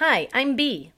[0.00, 0.92] Hi, I'm B,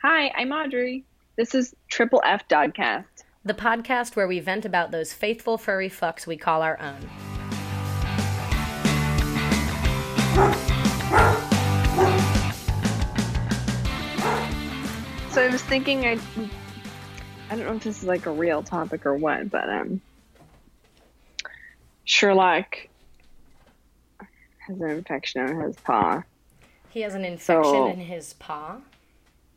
[0.00, 1.04] Hi, I'm Audrey.
[1.36, 3.04] This is Triple F Dogcast.
[3.44, 7.02] the podcast where we vent about those faithful furry fucks we call our own.
[15.32, 16.18] So I was thinking, I,
[17.50, 20.00] I don't know if this is like a real topic or what, but um,
[22.06, 22.78] Sherlock
[24.66, 26.22] has an infection on his paw.
[26.96, 28.78] He has an infection So- in his paw.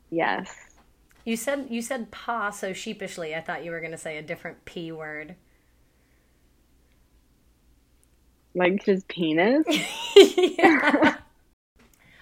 [0.09, 0.53] Yes.
[1.23, 3.33] You said you said paw so sheepishly.
[3.33, 5.35] I thought you were going to say a different p word.
[8.53, 9.65] Like his penis?
[10.17, 11.15] Yeah.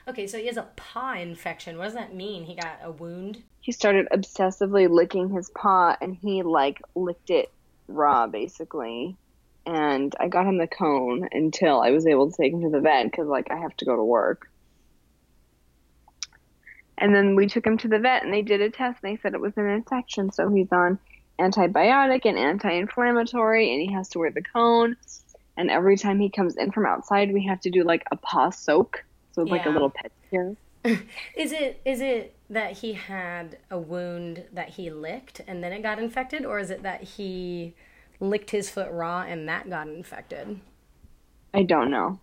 [0.08, 1.80] Okay, so he has a paw infection.
[1.80, 2.44] What does that mean?
[2.44, 3.42] He got a wound?
[3.60, 7.52] he started obsessively licking his paw and he like licked it
[7.88, 9.18] raw basically
[9.66, 12.80] and i got him the cone until i was able to take him to the
[12.80, 14.50] vet because like i have to go to work
[16.98, 19.22] and then we took him to the vet and they did a test and they
[19.22, 20.32] said it was an infection.
[20.32, 21.00] So he's on
[21.40, 24.98] antibiotic and anti-inflammatory and he has to wear the cone.
[25.56, 28.50] And every time he comes in from outside we have to do like a paw
[28.50, 29.04] soak.
[29.34, 30.56] So it's like a little pet here.
[31.36, 35.84] Is it is it that he had a wound that he licked and then it
[35.84, 36.46] got infected?
[36.46, 37.74] Or is it that he
[38.22, 40.62] licked his foot raw and that got infected?
[41.54, 42.20] i don't know.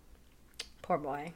[0.80, 1.34] Poor boy.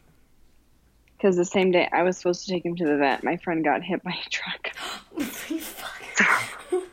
[1.19, 3.65] Because the same day I was supposed to take him to the vet, my friend
[3.65, 4.71] got hit by a truck.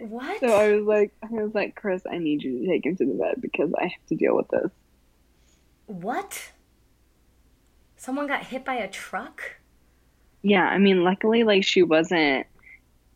[0.00, 0.40] what?
[0.40, 3.06] So I was like, I was like, Chris, I need you to take him to
[3.06, 4.72] the vet because I have to deal with this.
[5.86, 6.50] What?
[7.96, 9.42] Someone got hit by a truck?
[10.42, 12.48] Yeah, I mean, luckily, like she wasn't,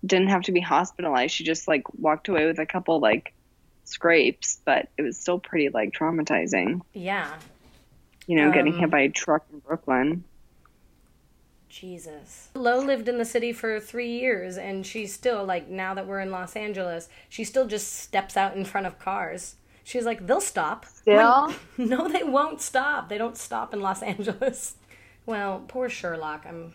[0.04, 1.34] didn't have to be hospitalized.
[1.34, 3.34] She just like walked away with a couple like
[3.82, 6.82] scrapes, but it was still pretty like traumatizing.
[6.92, 7.32] Yeah.
[8.26, 10.24] You know, getting Um, hit by a truck in Brooklyn.
[11.68, 12.48] Jesus.
[12.54, 16.20] Lo lived in the city for three years, and she's still, like, now that we're
[16.20, 19.56] in Los Angeles, she still just steps out in front of cars.
[19.84, 20.86] She's like, they'll stop.
[20.86, 21.52] Still?
[21.76, 23.08] When- no, they won't stop.
[23.08, 24.76] They don't stop in Los Angeles.
[25.26, 26.46] Well, poor Sherlock.
[26.48, 26.72] I'm.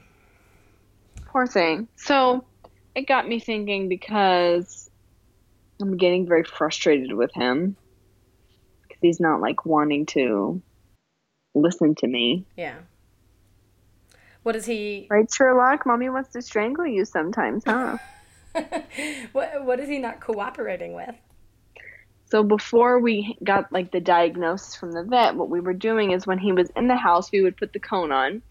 [1.27, 1.87] Poor thing.
[1.95, 2.43] So
[2.95, 4.89] it got me thinking because
[5.81, 7.75] I'm getting very frustrated with him
[8.83, 10.61] because he's not like wanting to
[11.53, 12.45] listen to me.
[12.57, 12.75] Yeah.
[14.43, 15.07] What is he.
[15.09, 15.85] Right, Sherlock?
[15.85, 17.97] Mommy wants to strangle you sometimes, huh?
[19.31, 21.15] what, what is he not cooperating with?
[22.31, 26.25] So before we got like the diagnosis from the vet, what we were doing is
[26.25, 28.41] when he was in the house, we would put the cone on.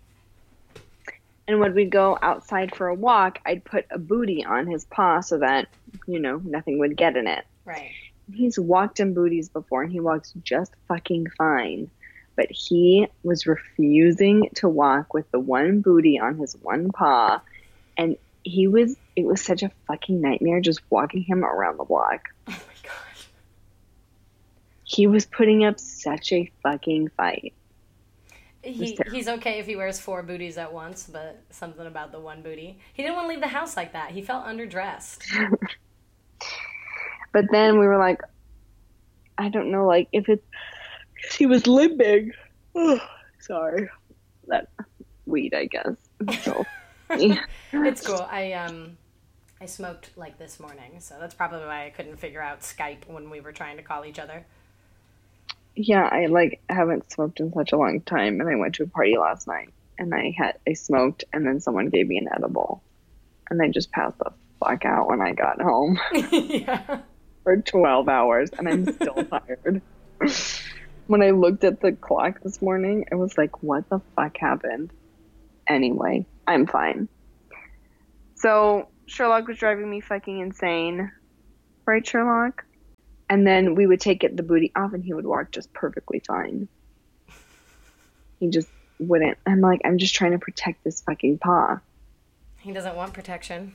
[1.49, 5.21] And when we'd go outside for a walk, I'd put a booty on his paw
[5.21, 5.69] so that,
[6.07, 7.45] you know, nothing would get in it.
[7.65, 7.91] Right.
[8.33, 11.91] He's walked in booties before and he walks just fucking fine.
[12.41, 17.43] But he was refusing to walk with the one booty on his one paw.
[17.99, 22.31] And he was, it was such a fucking nightmare just walking him around the block.
[22.49, 23.29] Oh my gosh.
[24.85, 27.53] He was putting up such a fucking fight.
[28.63, 32.41] He, he's okay if he wears four booties at once, but something about the one
[32.41, 32.79] booty.
[32.95, 34.13] He didn't want to leave the house like that.
[34.13, 35.25] He felt underdressed.
[37.33, 38.23] But then we were like,
[39.39, 40.29] I don't know, like if
[41.25, 42.33] it, he was limping.
[43.39, 43.89] sorry,
[44.49, 44.69] that
[45.27, 45.95] weed, I guess.
[46.43, 46.65] So,
[47.17, 47.41] yeah.
[47.73, 48.27] it's cool.
[48.31, 48.97] I um
[49.61, 53.29] I smoked like this morning, so that's probably why I couldn't figure out Skype when
[53.31, 54.45] we were trying to call each other.
[55.77, 58.87] yeah, I like haven't smoked in such a long time, and I went to a
[58.87, 62.83] party last night, and I had I smoked, and then someone gave me an edible,
[63.51, 65.99] and I just passed the fuck out when I got home
[66.33, 67.01] yeah.
[67.45, 69.83] for twelve hours, and I'm still tired.
[71.11, 74.93] When I looked at the clock this morning, I was like, what the fuck happened?
[75.69, 77.09] Anyway, I'm fine.
[78.37, 81.11] So Sherlock was driving me fucking insane.
[81.85, 82.65] Right, Sherlock?
[83.29, 86.23] And then we would take it the booty off and he would walk just perfectly
[86.25, 86.69] fine.
[88.39, 88.69] He just
[89.01, 89.37] wouldn't.
[89.45, 91.81] I'm like, I'm just trying to protect this fucking paw.
[92.59, 93.75] He doesn't want protection.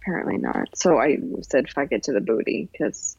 [0.00, 0.78] Apparently not.
[0.78, 3.16] So I said, fuck it to the booty because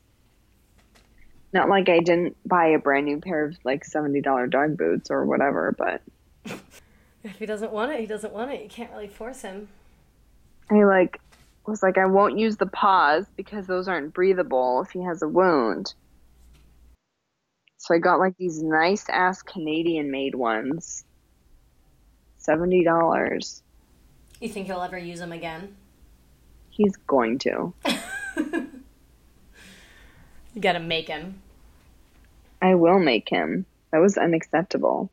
[1.53, 5.25] not like I didn't buy a brand new pair of like $70 dog boots or
[5.25, 6.01] whatever, but
[7.23, 8.61] If he doesn't want it, he doesn't want it.
[8.61, 9.69] You can't really force him.
[10.69, 11.19] I like
[11.65, 15.27] was like, I won't use the Pawz because those aren't breathable if he has a
[15.27, 15.93] wound.
[17.77, 21.05] So I got like these nice ass Canadian made ones.
[22.37, 23.63] Seventy dollars.
[24.41, 25.75] You think he'll ever use them again?
[26.69, 27.73] He's going to.
[30.53, 31.41] You gotta make him.
[32.61, 33.65] I will make him.
[33.91, 35.11] That was unacceptable.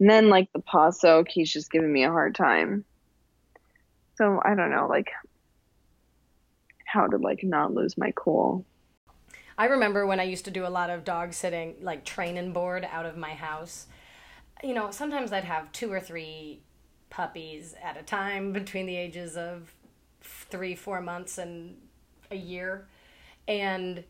[0.00, 2.84] And then like the paw soak, he's just giving me a hard time.
[4.16, 5.10] So I don't know, like
[6.84, 8.64] how to like not lose my cool.
[9.56, 12.86] I remember when I used to do a lot of dog sitting, like training board
[12.90, 13.86] out of my house.
[14.62, 16.60] You know, sometimes I'd have two or three
[17.10, 19.72] puppies at a time between the ages of
[20.20, 21.76] three, four months and
[22.30, 22.86] a year.
[23.46, 24.04] And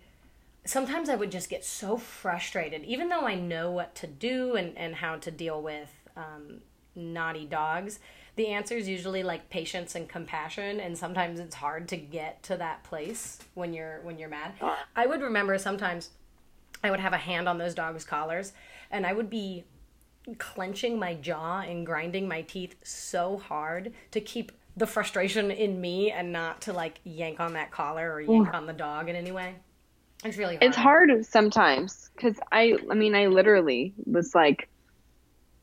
[0.65, 4.77] sometimes I would just get so frustrated, even though I know what to do and,
[4.77, 6.61] and how to deal with um,
[6.95, 7.99] naughty dogs.
[8.37, 12.57] The answer is usually like patience and compassion, and sometimes it's hard to get to
[12.57, 14.55] that place when you're when you're mad.
[14.97, 16.11] I would remember sometimes
[16.83, 18.53] I would have a hand on those dogs' collars,
[18.91, 19.65] and I would be
[20.39, 26.11] clenching my jaw and grinding my teeth so hard to keep the frustration in me
[26.11, 29.31] and not to like yank on that collar or yank on the dog in any
[29.31, 29.55] way.
[30.25, 30.65] It's really hard.
[30.65, 34.69] It's hard sometimes because I, I mean, I literally was like,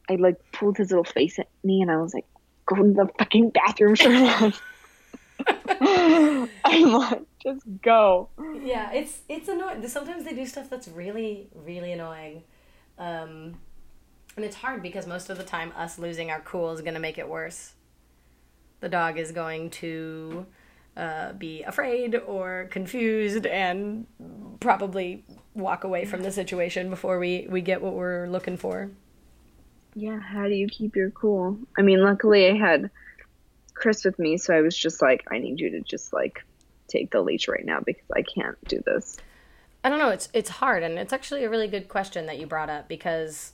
[0.10, 2.26] I like pulled his little face at me and I was like,
[2.66, 4.54] go to the fucking bathroom, Sherlock.
[6.66, 8.30] I'm like, just go.
[8.62, 9.88] Yeah, it's it's annoying.
[9.88, 12.44] Sometimes they do stuff that's really really annoying,
[13.00, 13.58] um,
[14.36, 17.00] and it's hard because most of the time us losing our cool is going to
[17.00, 17.74] make it worse.
[18.82, 20.46] The dog is going to
[20.98, 24.06] uh, be afraid or confused and
[24.60, 25.24] probably
[25.54, 28.92] walk away from the situation before we we get what we're looking for.
[29.96, 31.58] Yeah, how do you keep your cool?
[31.78, 32.90] I mean, luckily I had
[33.74, 36.44] Chris with me, so I was just like, I need you to just like
[36.88, 39.18] take the leash right now because I can't do this.
[39.84, 40.10] I don't know.
[40.10, 43.54] It's it's hard, and it's actually a really good question that you brought up because,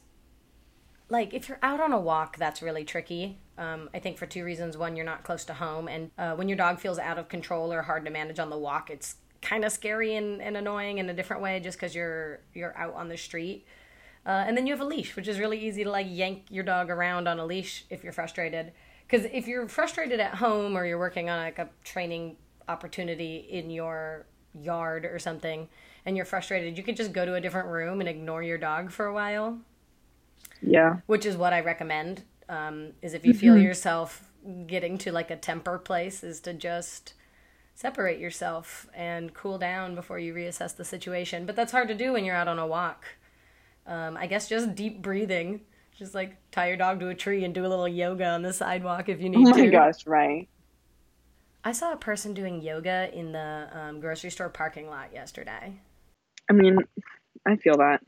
[1.09, 3.39] like, if you're out on a walk, that's really tricky.
[3.57, 4.77] Um, I think for two reasons.
[4.77, 7.71] One, you're not close to home, and uh, when your dog feels out of control
[7.71, 11.09] or hard to manage on the walk, it's kind of scary and, and annoying in
[11.09, 13.65] a different way, just because you're you're out on the street.
[14.25, 16.63] Uh, and then you have a leash, which is really easy to like yank your
[16.63, 18.73] dog around on a leash if you're frustrated.
[19.07, 22.35] Because if you're frustrated at home or you're working on like a training
[22.67, 25.69] opportunity in your yard or something,
[26.05, 28.91] and you're frustrated, you can just go to a different room and ignore your dog
[28.91, 29.59] for a while.
[30.61, 30.97] Yeah.
[31.05, 32.23] Which is what I recommend.
[32.49, 33.63] Um, is if you feel mm-hmm.
[33.63, 34.31] yourself
[34.67, 37.13] getting to like a temper place, is to just
[37.75, 41.45] separate yourself and cool down before you reassess the situation.
[41.45, 43.05] But that's hard to do when you're out on a walk.
[43.85, 45.61] Um, I guess just deep breathing.
[45.97, 48.53] Just like tie your dog to a tree and do a little yoga on the
[48.53, 49.51] sidewalk if you need to.
[49.51, 49.71] Oh my to.
[49.71, 50.47] gosh, right.
[51.63, 55.79] I saw a person doing yoga in the um, grocery store parking lot yesterday.
[56.49, 56.77] I mean,
[57.45, 58.01] I feel that.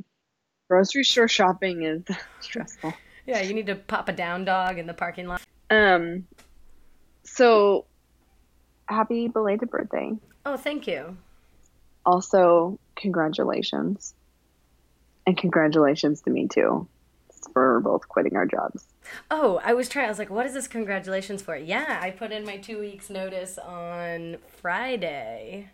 [0.70, 2.04] Grocery store shopping is
[2.40, 2.94] stressful.
[3.26, 5.42] Yeah, you need to pop a down dog in the parking lot.
[5.70, 6.28] Um,
[7.24, 7.86] so
[8.88, 10.12] happy belated birthday.
[10.46, 11.18] Oh, thank you.
[12.06, 14.14] Also, congratulations.
[15.26, 16.88] And congratulations to me too
[17.54, 18.86] for both quitting our jobs.
[19.32, 20.06] Oh, I was trying.
[20.06, 21.56] I was like, what is this congratulations for?
[21.56, 25.70] Yeah, I put in my two weeks notice on Friday.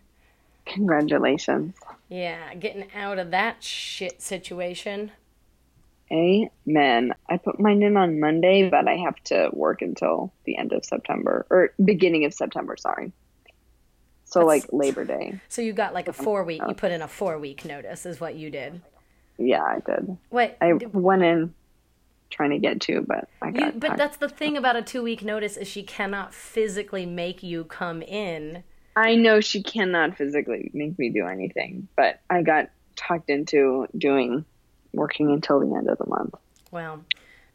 [0.66, 1.74] Congratulations.
[2.08, 5.12] Yeah, getting out of that shit situation.
[6.12, 7.14] Amen.
[7.28, 10.84] I put mine in on Monday, but I have to work until the end of
[10.84, 13.12] September or beginning of September, sorry.
[14.24, 15.40] So That's, like Labor Day.
[15.48, 18.20] So you got like a 4 week you put in a 4 week notice is
[18.20, 18.80] what you did.
[19.38, 20.16] Yeah, I did.
[20.30, 20.56] What?
[20.60, 21.54] I went in
[22.30, 23.74] trying to get to, but I got.
[23.74, 27.42] You, but that's the thing about a two week notice is she cannot physically make
[27.42, 28.62] you come in.
[28.96, 34.44] I know she cannot physically make me do anything, but I got talked into doing
[34.94, 36.34] working until the end of the month.
[36.70, 37.04] Well,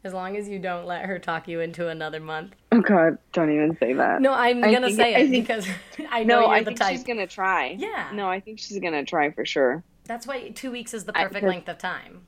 [0.03, 2.53] as long as you don't let her talk you into another month.
[2.71, 4.21] Oh God, don't even say that.
[4.21, 5.67] No, I'm I gonna think, say it think, because
[6.11, 6.91] I know no, you're I the think type.
[6.91, 7.75] She's gonna try.
[7.77, 8.11] Yeah.
[8.13, 9.83] No, I think she's gonna try for sure.
[10.05, 12.21] That's why two weeks is the perfect I, length of time.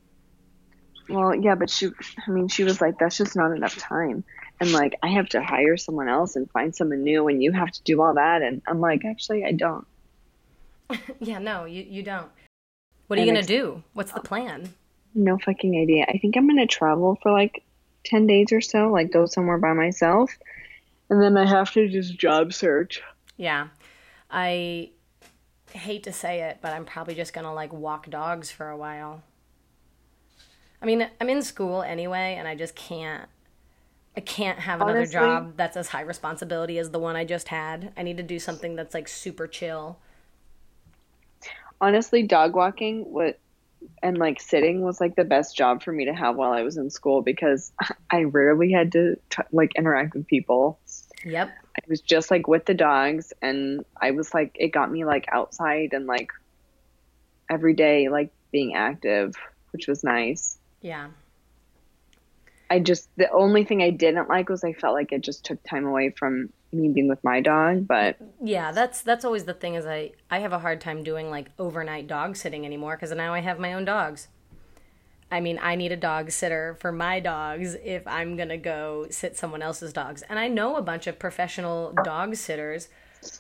[1.10, 1.90] Well, yeah, but she,
[2.26, 4.24] I mean, she was like, that's just not enough time.
[4.64, 7.72] And like, I have to hire someone else and find someone new, and you have
[7.72, 8.42] to do all that.
[8.42, 9.86] And I'm like, actually, I don't.
[11.20, 12.30] yeah, no, you, you don't.
[13.08, 13.84] What are and you going to do?
[13.94, 14.74] What's the plan?
[15.14, 16.06] No fucking idea.
[16.08, 17.64] I think I'm going to travel for like
[18.06, 20.32] 10 days or so, like go somewhere by myself.
[21.10, 23.02] And then I have to just job search.
[23.38, 23.68] Yeah.
[24.32, 24.92] I
[25.74, 29.24] hate to say it, but I'm probably just gonna like walk dogs for a while.
[30.82, 33.30] I mean, I'm in school anyway, and I just can't.
[34.16, 37.48] I can't have another Honestly, job that's as high responsibility as the one I just
[37.48, 37.92] had.
[37.98, 39.98] I need to do something that's like super chill.
[41.82, 43.40] Honestly, dog walking what
[44.02, 46.78] and like sitting was like the best job for me to have while I was
[46.78, 47.72] in school because
[48.12, 50.80] I rarely had to t- like interact with people.
[51.26, 51.50] Yep.
[51.76, 55.26] I was just like with the dogs and I was like it got me like
[55.32, 56.32] outside and like
[57.50, 59.36] every day like being active,
[59.72, 60.58] which was nice.
[60.82, 61.08] Yeah.
[62.70, 65.62] I just the only thing I didn't like was I felt like it just took
[65.64, 67.88] time away from me being with my dog.
[67.88, 71.30] But Yeah, that's that's always the thing is I I have a hard time doing
[71.30, 74.28] like overnight dog sitting anymore because now I have my own dogs.
[75.32, 79.36] I mean, I need a dog sitter for my dogs if I'm gonna go sit
[79.36, 80.22] someone else's dogs.
[80.30, 82.90] And I know a bunch of professional dog sitters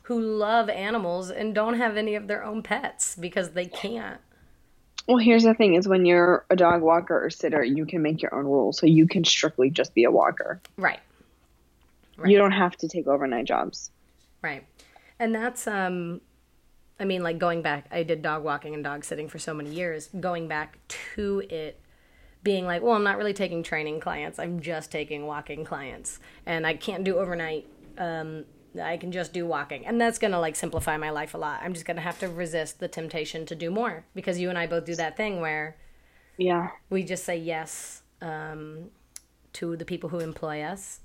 [0.03, 4.21] who love animals and don't have any of their own pets because they can't.
[5.07, 8.21] Well, here's the thing: is when you're a dog walker or sitter, you can make
[8.21, 10.61] your own rules, so you can strictly just be a walker.
[10.77, 10.99] Right.
[12.25, 13.91] You don't have to take overnight jobs.
[14.41, 14.65] Right.
[15.19, 16.21] And that's um
[16.99, 19.73] I mean like going back I did dog walking and dog sitting for so many
[19.73, 20.77] years, going back
[21.15, 21.79] to it
[22.43, 24.37] being like, well, I'm not really taking training clients.
[24.37, 26.19] I'm just taking walking clients.
[26.45, 27.67] And I can't do overnight
[27.97, 28.45] um
[28.81, 29.85] I can just do walking.
[29.85, 31.61] And that's going to like simplify my life a lot.
[31.63, 34.57] I'm just going to have to resist the temptation to do more because you and
[34.57, 35.77] I both do that thing where
[36.37, 38.89] Yeah, we just say yes um,
[39.53, 41.01] to the people who employ us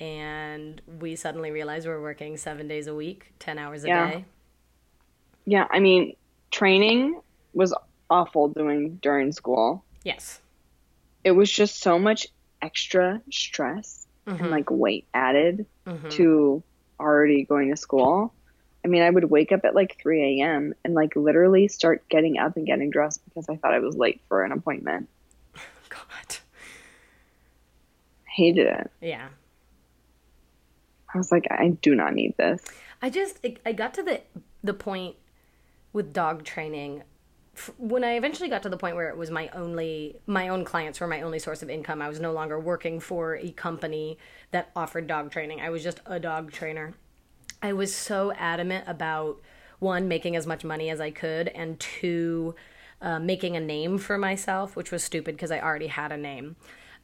[0.00, 4.10] and we suddenly realize we're working seven days a week 10 hours a Yeah.
[4.10, 4.24] day
[5.44, 5.66] yeah.
[5.70, 6.14] I mean,
[6.50, 7.20] training
[7.52, 7.74] was
[8.08, 9.84] awful doing during school.
[10.04, 10.40] yes
[11.24, 12.26] It was just so much
[12.60, 15.66] extra stress and like weight added
[16.10, 16.62] to
[17.00, 18.32] already going to school.
[18.84, 20.74] I mean, I would wake up at like 3 a.m.
[20.84, 24.20] and like literally start getting up and getting dressed because I thought I was late
[24.28, 25.08] for an appointment.
[25.88, 26.36] god
[28.24, 28.90] Hated it.
[29.00, 29.28] yeah
[31.14, 32.62] I was like, I do not need this.
[33.02, 34.20] i just I- i got to the
[34.64, 35.16] the point
[35.92, 37.02] with dog training
[37.78, 41.00] when i eventually got to the point where it was my only my own clients
[41.00, 44.18] were my only source of income i was no longer working for a company
[44.50, 46.94] that offered dog training i was just a dog trainer
[47.62, 49.40] I was so adamant about
[49.78, 52.54] one making as much money as I could, and two
[53.00, 56.56] uh, making a name for myself, which was stupid because I already had a name.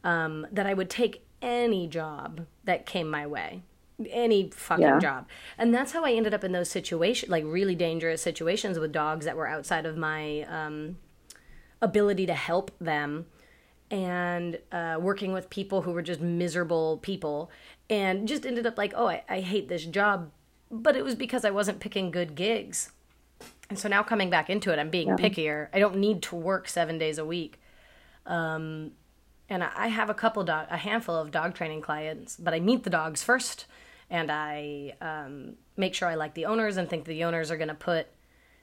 [0.04, 3.62] Um, that I would take any job that came my way,
[4.10, 4.98] any fucking Yeah.
[4.98, 8.92] job, and that's how I ended up in those situations, like really dangerous situations with
[8.92, 10.98] dogs that were outside of my um,
[11.80, 13.26] ability to help them
[13.90, 17.50] and uh, working with people who were just miserable people
[17.88, 20.30] and just ended up like oh I, I hate this job
[20.70, 22.92] but it was because i wasn't picking good gigs.
[23.70, 25.68] And so now coming back into it i'm being pickier.
[25.72, 27.60] I don't need to work seven days a week.
[28.26, 28.92] Um,
[29.48, 32.60] and I, I have a couple dog a handful of dog training clients but i
[32.60, 33.64] meet the dogs first
[34.10, 37.68] and i um, make sure i like the owners and think the owners are going
[37.68, 38.06] to put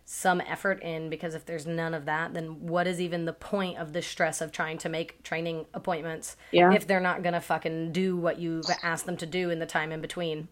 [0.07, 3.77] some effort in because if there's none of that then what is even the point
[3.79, 6.71] of the stress of trying to make training appointments Yeah.
[6.73, 9.91] if they're not gonna fucking do what you've asked them to do in the time
[9.91, 10.47] in between?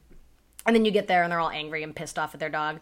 [0.66, 2.80] And then you get there and they're all angry and pissed off at their dog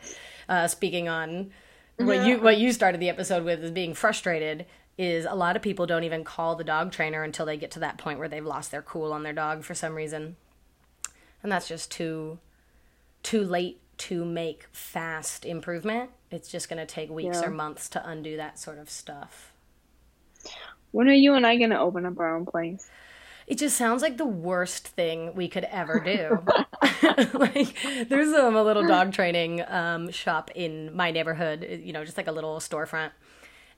[0.47, 1.51] uh, speaking on
[1.97, 4.65] what you what you started the episode with is being frustrated
[4.97, 7.79] is a lot of people don't even call the dog trainer until they get to
[7.79, 10.37] that point where they've lost their cool on their dog for some reason
[11.43, 12.39] and that's just too
[13.24, 16.10] too late to make fast improvement.
[16.31, 17.48] It's just going to take weeks Yeah.
[17.48, 19.51] or months to undo that sort of stuff.
[20.91, 22.89] When are you and I going to open up our own place?
[23.48, 26.39] It just sounds like the worst thing we could ever do.
[27.33, 27.75] like
[28.07, 32.27] there's um, a little dog training um, shop in my neighborhood, you know, just like
[32.27, 33.12] a little storefront.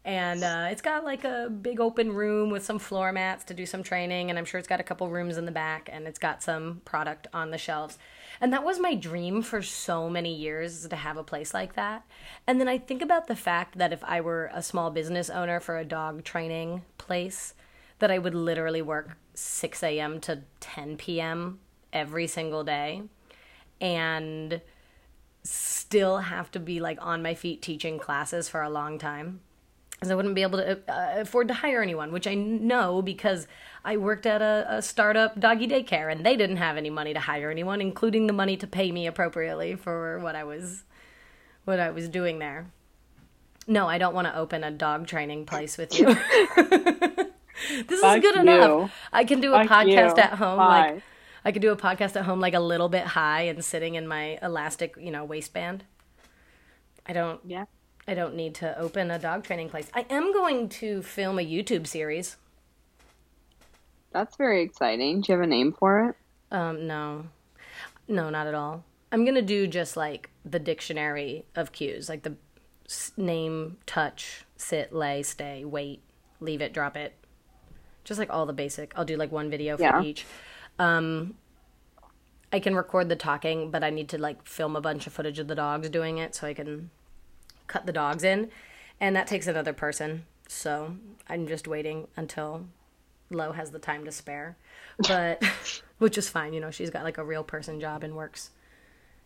[0.05, 3.65] And uh, it's got like a big open room with some floor mats to do
[3.65, 4.29] some training.
[4.29, 6.81] And I'm sure it's got a couple rooms in the back and it's got some
[6.83, 7.98] product on the shelves.
[8.41, 12.05] And that was my dream for so many years to have a place like that.
[12.45, 15.62] And then I think about the fact that if I were a small business owner
[15.62, 17.53] for a dog training place,
[18.00, 20.19] that I would literally work 6 a.m.
[20.22, 21.60] to 10 p.m.
[21.93, 23.03] every single day
[23.79, 24.60] and
[25.43, 29.39] still have to be like on my feet teaching classes for a long time
[30.03, 33.48] because I wouldn't be able to uh, afford to hire anyone, which I know because
[33.86, 37.22] I worked at a, a startup doggy daycare and they didn't have any money to
[37.22, 40.83] hire anyone, including the money to pay me appropriately for what I was
[41.63, 42.67] what I was doing there.
[43.65, 46.07] No, I don't want to open a dog training place with you.
[47.88, 48.41] this Fuck is good you.
[48.41, 48.91] enough.
[49.13, 50.22] I can do a Fuck podcast you.
[50.24, 50.91] at home Bye.
[50.91, 51.03] like
[51.45, 54.05] I could do a podcast at home like a little bit high and sitting in
[54.05, 55.86] my elastic, you know, waistband.
[57.05, 57.65] I don't Yeah.
[58.07, 59.89] I don't need to open a dog training place.
[59.93, 62.38] I am going to film a YouTube series.
[64.12, 65.22] That's very exciting.
[65.22, 66.15] Do you have a name for it?
[66.55, 67.25] Um, no,
[68.07, 68.83] no, not at all.
[69.12, 72.36] I'm gonna do just like the dictionary of cues, like the
[73.17, 76.01] name, touch, sit, lay, stay, wait,
[76.39, 77.13] leave it, drop it,
[78.03, 78.91] just like all the basic.
[78.95, 80.01] I'll do like one video for Yeah.
[80.03, 80.25] each.
[80.77, 81.36] Um,
[82.51, 85.39] I can record the talking, but I need to like film a bunch of footage
[85.39, 86.91] of the dogs doing it so I can
[87.67, 88.50] cut the dogs in,
[89.00, 90.25] and that takes another person.
[90.48, 90.96] So
[91.27, 92.65] I'm just waiting until
[93.29, 94.58] Lo has the time to spare,
[95.08, 95.43] but
[95.98, 96.53] which is fine.
[96.53, 98.51] You know, she's got like a real person job and works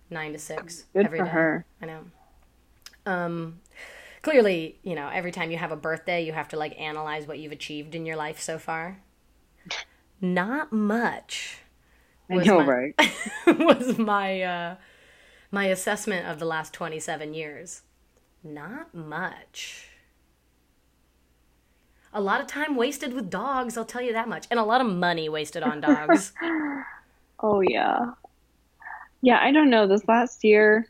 [0.10, 1.32] nine to six Good every for day.
[1.32, 1.66] her.
[1.82, 2.04] I know.
[3.06, 3.60] Um,
[4.22, 7.40] clearly, you know, every time you have a birthday, you have to like analyze what
[7.40, 9.00] you've achieved in your life so far.
[10.22, 11.60] Not much
[12.30, 12.96] I was know, my- right?
[13.48, 14.76] was my uh,
[15.52, 17.82] my assessment of the last twenty seven years.
[18.54, 19.90] Not much.
[22.14, 24.80] A lot of time wasted with dogs, I'll tell you that much, and a lot
[24.82, 26.34] of money wasted on dogs.
[27.40, 28.14] Oh yeah.
[29.22, 29.86] Yeah, I don't know.
[29.86, 30.88] This last year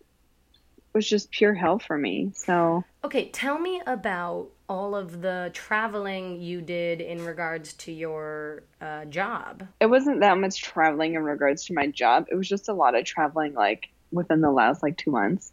[0.93, 2.31] was just pure hell for me.
[2.33, 8.63] So Okay, tell me about all of the traveling you did in regards to your
[8.79, 9.67] uh, job.
[9.81, 12.27] it wasn't that much traveling in regards to my job.
[12.31, 15.51] It was just a lot of traveling like within the last like two months.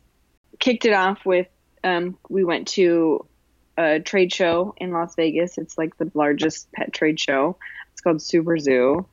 [0.60, 1.48] Kicked it off with
[1.84, 3.26] um we went to
[3.76, 5.58] a trade show in Las Vegas.
[5.58, 7.56] It's like the largest pet trade show.
[7.92, 9.06] It's called SuperZoo.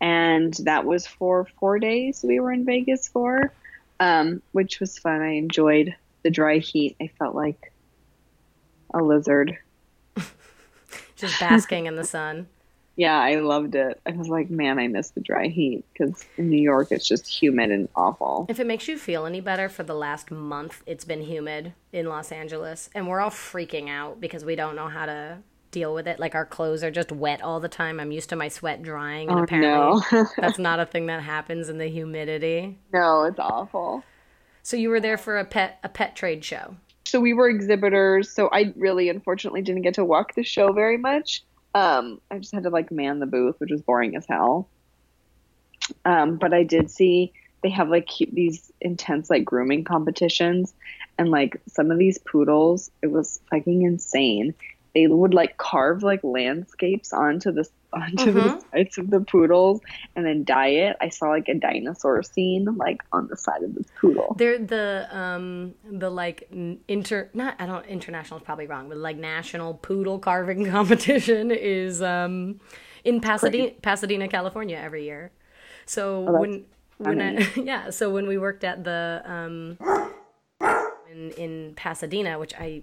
[0.00, 3.52] And that was for four days we were in Vegas for.
[3.98, 5.20] Um, which was fun.
[5.20, 6.96] I enjoyed the dry heat.
[7.00, 7.70] I felt like
[8.94, 9.58] a lizard.
[11.16, 12.48] Just basking in the sun.
[13.00, 13.98] Yeah, I loved it.
[14.04, 17.26] I was like, man, I miss the dry heat because in New York it's just
[17.26, 18.44] humid and awful.
[18.50, 22.10] If it makes you feel any better, for the last month it's been humid in
[22.10, 25.38] Los Angeles, and we're all freaking out because we don't know how to
[25.70, 26.20] deal with it.
[26.20, 28.00] Like our clothes are just wet all the time.
[28.00, 31.22] I'm used to my sweat drying, and Oh apparently no, that's not a thing that
[31.22, 32.76] happens in the humidity.
[32.92, 34.04] no, it's awful.
[34.62, 36.76] So you were there for a pet a pet trade show.
[37.06, 38.30] So we were exhibitors.
[38.30, 41.42] So I really, unfortunately, didn't get to walk the show very much.
[41.74, 44.68] Um, I just had to like man the booth, which was boring as hell.
[46.04, 50.72] Um, but I did see they have like cute, these intense like grooming competitions,
[51.18, 54.54] and like some of these poodles, it was fucking insane.
[54.94, 58.62] They would like carve like landscapes onto the onto the Mhm.
[58.72, 59.80] sides of the poodles
[60.14, 60.96] and then dye it.
[61.00, 64.34] I saw like a dinosaur scene like on the side of this poodle.
[64.38, 66.48] They're the um the like
[66.88, 72.00] inter not I don't international is probably wrong, but like national poodle carving competition is
[72.02, 72.60] um
[73.04, 75.32] in Pasadena Pasadena, California every year.
[75.86, 76.64] So Oh, when
[76.98, 79.78] when I, yeah, so when we worked at the um
[81.10, 82.82] in in Pasadena, which I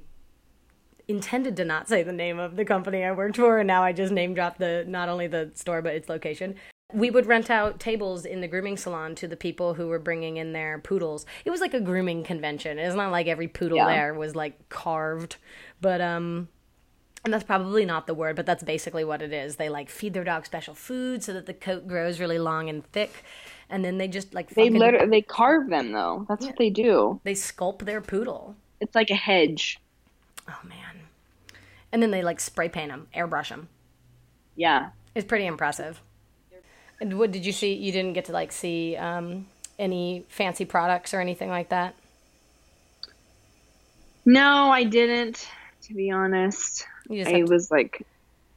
[1.07, 3.93] intended to not say the name of the company I worked for, and now I
[3.93, 6.55] just name dropped the not only the store but its location.
[6.93, 10.37] We would rent out tables in the grooming salon to the people who were bringing
[10.37, 11.25] in their poodles.
[11.43, 12.79] It was like a grooming convention.
[12.79, 13.87] It's not like every poodle Yeah.
[13.87, 15.35] there was like carved,
[15.81, 16.47] but um
[17.25, 19.57] and that's probably not the word, but that's basically what it is.
[19.57, 22.85] They like feed their dog special food so that the coat grows really long and
[22.93, 23.11] thick,
[23.69, 26.25] and then they just like They literally they carve them though.
[26.29, 27.19] That's what they do.
[27.25, 28.55] they sculpt their poodle.
[28.79, 29.77] It's like a hedge.
[30.47, 30.96] Oh man.
[31.91, 33.69] And then they like spray paint them, airbrush them.
[34.55, 34.89] Yeah.
[35.15, 36.01] It's pretty impressive.
[36.99, 37.73] And what did you see?
[37.73, 39.47] You didn't get to like see um,
[39.77, 41.95] any fancy products or anything like that.
[44.25, 45.47] No, I didn't.
[45.83, 48.05] To be honest, I was like,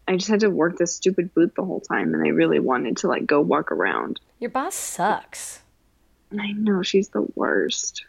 [0.08, 2.96] I just had to work this stupid booth the whole time, and I really wanted
[2.98, 4.20] to like go walk around.
[4.40, 5.60] your boss sucks.
[6.38, 8.04] I know she's the worst.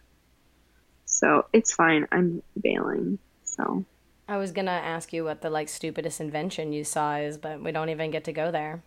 [1.05, 2.07] So it's fine.
[2.12, 3.19] I'm bailing.
[3.43, 3.86] So
[4.31, 7.73] I was gonna ask you what the like stupidest invention you saw is, but we
[7.73, 8.81] don't even get to go there.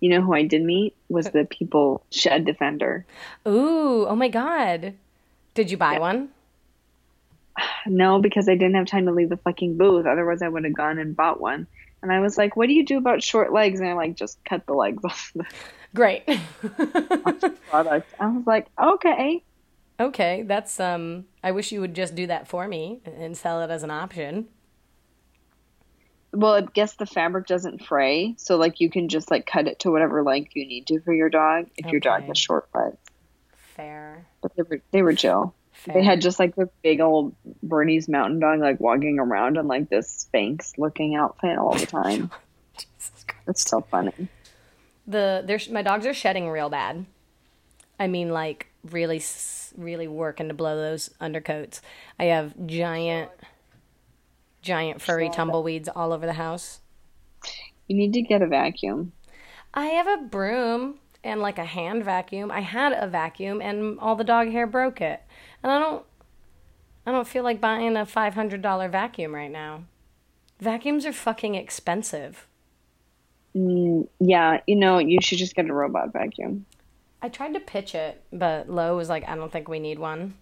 [0.00, 3.06] you know who I did meet was the people Shed Defender.
[3.48, 4.92] Ooh, oh my god.
[5.54, 6.28] Did you buy one?
[7.86, 10.06] No, because I didn't have time to leave the fucking booth.
[10.06, 11.66] Otherwise, I would have gone and bought one.
[12.02, 14.42] And I was like, "What do you do about short legs?" And I like just
[14.44, 15.44] cut the legs off the
[15.94, 16.24] Great.
[17.70, 18.08] product.
[18.18, 19.42] I was like, "Okay."
[19.98, 23.70] Okay, that's um I wish you would just do that for me and sell it
[23.70, 24.48] as an option.
[26.32, 29.78] Well, I guess the fabric doesn't fray, so like you can just like cut it
[29.80, 32.28] to whatever length you need to for your dog if your dog Okay.
[32.28, 32.96] has short legs.
[33.76, 34.26] Fair.
[34.42, 35.54] But they were they were chill.
[35.72, 35.94] Fair.
[35.94, 39.88] They had just like the big old Bernese Mountain Dog like walking around in like
[39.90, 42.30] this Spanx looking outfit all the time.
[43.46, 44.28] It's so funny.
[45.06, 47.04] The there's my dogs are shedding real bad.
[48.00, 49.22] I mean, like really,
[49.76, 51.80] really working to blow those undercoats.
[52.18, 53.30] I have giant,
[54.62, 56.80] giant furry tumbleweeds all over the house.
[57.88, 59.12] You need to get a vacuum.
[59.72, 62.50] I have a broom and like a hand vacuum.
[62.50, 65.22] I had a vacuum and all the dog hair broke it.
[65.62, 66.04] And I don't
[67.06, 69.84] I don't feel like buying a $500 vacuum right now.
[70.58, 72.46] Vacuums are fucking expensive.
[73.54, 76.64] Mm, yeah, you know, you should just get a robot vacuum.
[77.24, 80.34] I tried to pitch it, but Lo was like, "I don't think we need one."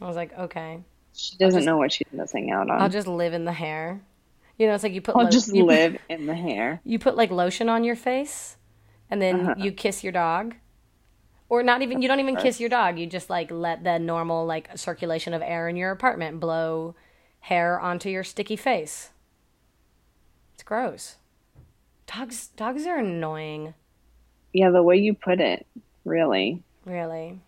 [0.00, 0.80] I was like, "Okay."
[1.14, 2.82] She doesn't know what she's missing out on.
[2.82, 4.00] I'll just live in the hair.
[4.56, 6.80] You know, it's like you put I'll lo- just live in the hair.
[6.84, 8.56] you put like lotion on your face
[9.08, 9.54] and then Uh-huh.
[9.58, 10.56] you kiss your dog.
[11.48, 12.98] Or not even you don't even kiss your dog.
[12.98, 16.96] You just like let the normal like circulation of air in your apartment blow
[17.40, 19.10] hair onto your sticky face.
[20.54, 21.16] It's gross.
[22.06, 23.74] Dogs dogs are annoying,
[24.52, 25.66] Yeah, the way you put it,
[26.04, 26.62] really.
[26.84, 27.40] really.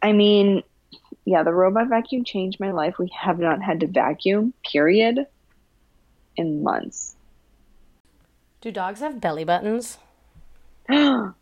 [0.00, 0.62] I mean,
[1.24, 2.98] yeah, the robot vacuum changed my life.
[2.98, 5.26] We have not had to vacuum, period,
[6.36, 7.16] in months.
[8.60, 9.98] Do dogs have belly buttons?
[10.88, 11.34] no.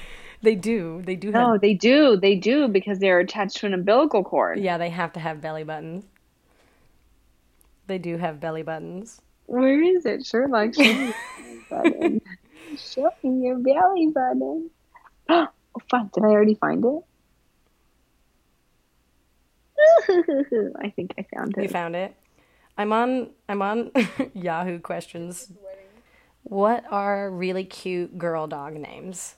[0.40, 1.02] They do.
[1.04, 2.16] They do have No, they do.
[2.16, 4.60] They do because they're attached to an umbilical cord.
[4.60, 6.04] Yeah, they have to have belly buttons.
[7.88, 9.20] They do have belly buttons.
[9.46, 10.24] Where is it?
[10.24, 10.74] Sherlock,
[12.76, 13.70] show me your belly button.
[13.74, 14.70] Me your belly button.
[15.28, 15.48] Oh,
[15.90, 16.12] fuck.
[16.12, 17.02] Did I already find it?
[20.82, 21.62] I think I found it.
[21.62, 22.14] You found it.
[22.76, 23.90] I'm on I'm on
[24.34, 25.52] Yahoo questions.
[26.44, 29.36] What are really cute girl dog names?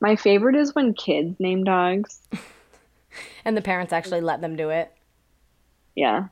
[0.00, 2.20] My favorite is when kids name dogs.
[3.44, 4.92] And the parents actually let them do it.
[5.94, 6.28] Yeah.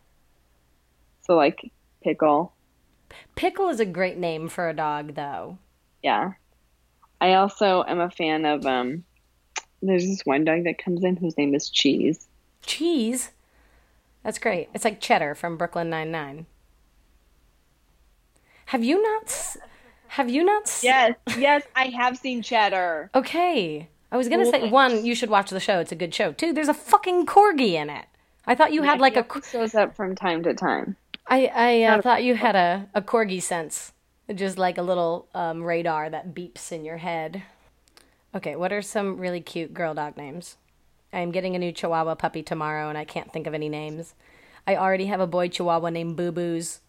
[1.23, 2.53] So, like, Pickle.
[3.35, 5.59] Pickle is a great name for a dog though.
[6.03, 6.33] Yeah.
[7.21, 9.05] I also am a fan of, um,
[9.83, 12.27] there's this one dog that comes in whose name is Cheese.
[12.65, 13.31] Cheese.
[14.23, 14.69] That's great.
[14.75, 16.47] It's like Cheddar from Brooklyn Nine Nine.
[18.67, 19.57] Have you not?
[20.09, 20.63] Have you not?
[20.63, 23.11] s- Yes, yes, I have seen Cheddar.
[23.15, 23.89] Okay.
[24.11, 25.05] I was gonna say one.
[25.05, 25.79] You should watch the show.
[25.81, 26.33] It's a good show.
[26.33, 26.53] Two.
[26.53, 28.07] There's a fucking corgi in it.
[28.47, 29.27] I thought you had like a.
[29.35, 30.97] He shows up from time to time.
[31.27, 33.93] I I uh, thought you had a a corgi sense,
[34.33, 37.43] just like a little um, radar that beeps in your head.
[38.35, 40.57] Okay, what are some really cute girl dog names?
[41.13, 44.15] I am getting a new Chihuahua puppy tomorrow, and I can't think of any names.
[44.67, 46.81] I already have a boy Chihuahua named Boo Boos.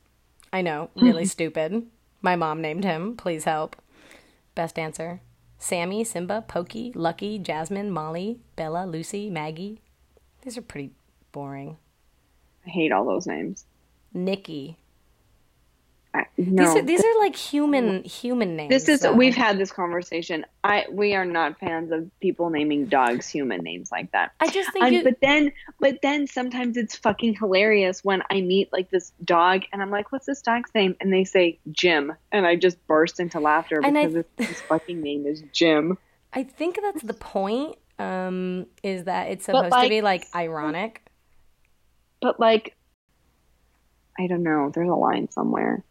[0.52, 1.88] I know, really stupid.
[2.21, 3.15] My mom named him.
[3.15, 3.76] Please help.
[4.54, 5.21] Best answer:
[5.58, 9.82] Sammy, Simba, Pokey, Lucky, Jasmine, Molly, Bella, Lucy, Maggie.
[10.43, 10.91] These are pretty
[11.32, 11.78] boring.
[12.65, 13.65] I hate all those names.
[14.13, 14.77] Nikki.
[16.13, 18.69] I, no, These are these are like human human names.
[18.69, 20.45] this is we've had this conversation.
[20.63, 24.31] I we are not fans of people naming dogs human names like that.
[24.39, 25.03] I just think And, you.
[25.03, 29.81] but then but then sometimes it's fucking hilarious when I meet like this dog and
[29.81, 33.39] I'm like, "What's this dog's name?" and they say Jim, and I just burst into
[33.39, 35.97] laughter I- because his fucking name is Jim.
[36.33, 37.75] I think that's the point.
[37.99, 41.03] Um, is that it's supposed to be like ironic.
[42.21, 42.75] But like,
[44.19, 44.71] I don't know.
[44.73, 45.84] There's a line somewhere.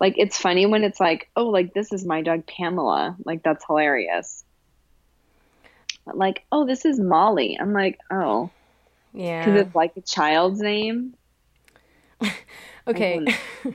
[0.00, 3.16] Like it's funny when it's like, oh, like this is my dog Pamela.
[3.24, 4.44] Like that's hilarious.
[6.04, 7.56] But like, oh, this is Molly.
[7.58, 8.50] I'm like, oh,
[9.12, 11.14] yeah, because it's like a child's name.
[12.86, 13.24] Okay.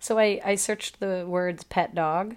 [0.00, 2.36] so I I searched the words pet dog,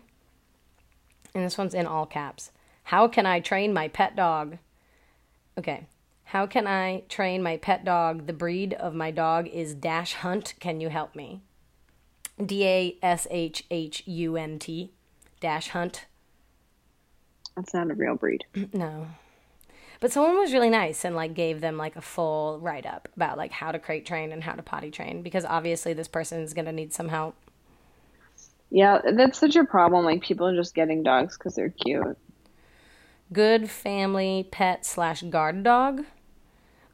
[1.33, 2.51] and this one's in all caps.
[2.83, 4.57] How can I train my pet dog?
[5.57, 5.85] Okay.
[6.31, 8.25] How can I train my pet dog?
[8.25, 10.53] The breed of my dog is Dash Hunt.
[10.61, 11.41] Can you help me?
[12.41, 14.93] D A S H H U N T.
[15.41, 16.05] Dash Hunt.
[17.57, 18.45] That's not a real breed.
[18.73, 19.07] No.
[19.99, 23.37] But someone was really nice and like gave them like a full write up about
[23.37, 26.53] like how to crate train and how to potty train because obviously this person is
[26.53, 27.35] going to need some help.
[28.69, 30.05] Yeah, that's such a problem.
[30.05, 32.17] Like people are just getting dogs because they're cute.
[33.33, 36.05] Good family pet slash guard dog.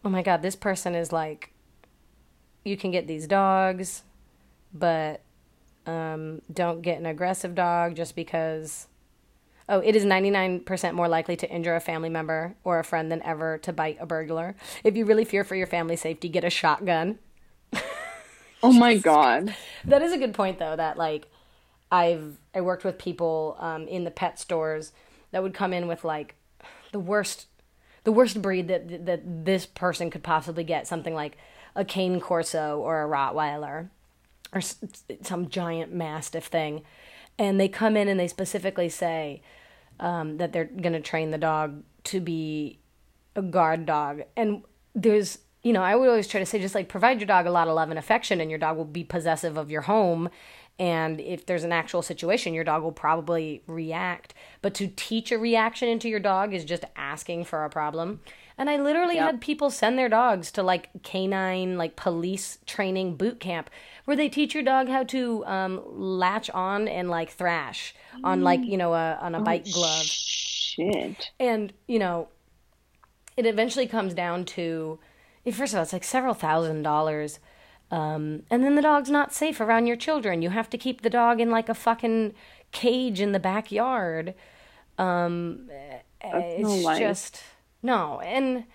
[0.08, 1.52] Oh my god, this person is like,
[2.64, 4.04] you can get these dogs,
[4.74, 5.20] but
[5.86, 8.88] um, don't get an aggressive dog just because.
[9.68, 13.22] Oh, it is 99% more likely to injure a family member or a friend than
[13.24, 14.56] ever to bite a burglar.
[14.82, 17.20] If you really fear for your family safety, get a shotgun.
[18.64, 19.54] Oh my god.
[19.84, 20.76] That is a good point, though.
[20.78, 21.28] That like,
[21.92, 24.94] I've I worked with people um, in the pet stores
[25.32, 26.36] that would come in with like
[26.94, 27.48] the worst,
[28.08, 30.88] the worst breed that that this person could possibly get.
[30.88, 31.38] Something like
[31.76, 33.90] a cane corso or a Rottweiler,
[34.54, 34.62] or
[35.22, 36.84] some giant mastiff thing,
[37.38, 39.42] and they come in and they specifically say
[40.00, 42.80] um, that they're gonna train the dog to be
[43.36, 44.22] a guard dog.
[44.38, 44.64] And
[44.96, 47.52] there's, you know, I would always try to say just like provide your dog a
[47.52, 50.30] lot of love and affection, and your dog will be possessive of your home.
[50.80, 54.34] And if there's an actual situation, your dog will probably react.
[54.62, 58.20] But to teach a reaction into your dog is just asking for a problem.
[58.60, 63.40] And I literally had people send their dogs to like canine, like police training boot
[63.40, 63.70] camp
[64.06, 68.64] where they teach your dog how to um, latch on and like thrash on like,
[68.64, 71.32] you know, a, on a bite glove Shit.
[71.40, 72.30] and you know
[73.36, 75.00] it eventually comes down to
[75.52, 77.40] First of all, it's like several thousand dollars.
[77.90, 80.42] Um, and then the dog's not safe around your children.
[80.42, 82.34] You have to keep the dog in like a fucking
[82.72, 84.34] cage in the backyard.
[84.98, 85.70] Um,
[86.22, 87.42] it's no just
[87.82, 88.66] no, and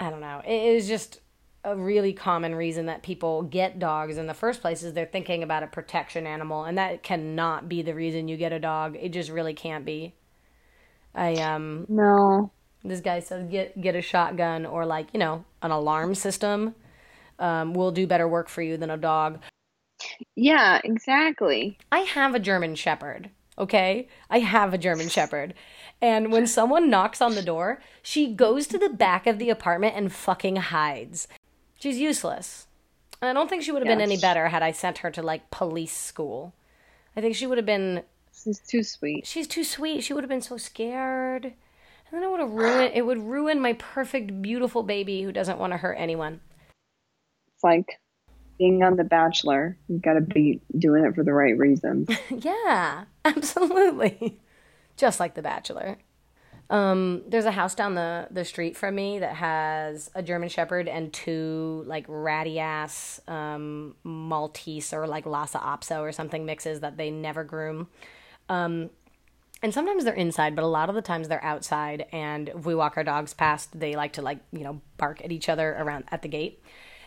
[0.00, 0.42] I don't know.
[0.44, 1.20] It is just
[1.62, 5.42] a really common reason that people get dogs in the first place is they're thinking
[5.42, 8.96] about a protection animal, and that cannot be the reason you get a dog.
[9.00, 10.14] It just really can't be.
[11.14, 12.50] I um No.
[12.84, 16.74] this guy says get get a shotgun or like you know an alarm system
[17.38, 19.40] um, will do better work for you than a dog.
[20.34, 21.78] Yeah, exactly.
[21.90, 23.30] I have a German Shepherd.
[23.58, 25.54] Okay, I have a German Shepherd,
[26.02, 29.94] and when someone knocks on the door, she goes to the back of the apartment
[29.96, 31.26] and fucking hides.
[31.78, 32.66] She's useless.
[33.22, 35.22] And I don't think she would have been any better had I sent her to
[35.22, 36.54] like police school.
[37.16, 38.02] I think she would have been
[38.46, 39.26] is too sweet.
[39.26, 40.02] she's too sweet.
[40.02, 41.44] She would have been so scared.
[41.44, 45.58] And then it would have ruined it would ruin my perfect, beautiful baby who doesn't
[45.58, 46.40] want to hurt anyone.
[47.66, 48.00] Like
[48.58, 49.76] being on The Bachelor.
[49.88, 52.08] You've gotta be doing it for the right reasons.
[52.30, 54.38] Yeah, absolutely.
[54.96, 55.98] Just like The Bachelor.
[56.68, 60.88] Um, there's a house down the, the street from me that has a German Shepherd
[60.88, 66.96] and two like ratty ass um, Maltese or like Lhasa Apso or something mixes that
[66.96, 67.88] they never groom.
[68.48, 68.90] Um,
[69.62, 72.06] and sometimes they're inside, but a lot of the times they're outside.
[72.12, 75.32] And if we walk our dogs past, they like to like you know bark at
[75.32, 76.62] each other around at the gate.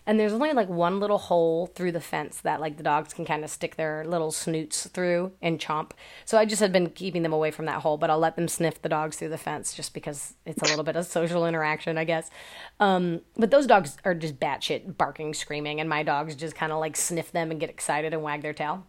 [0.09, 3.25] And there's only like one little hole through the fence that like the dogs can
[3.25, 5.91] kind of stick their little snoots through and chomp.
[6.25, 8.47] So I just had been keeping them away from that hole, but I'll let them
[8.47, 11.95] sniff the dogs through the fence just because it's a little bit of social interaction,
[11.95, 12.31] I guess.
[12.79, 16.79] Um, but those dogs are just batshit barking, screaming, and my dogs just kind of
[16.79, 18.87] like sniff them and get excited and wag their tail.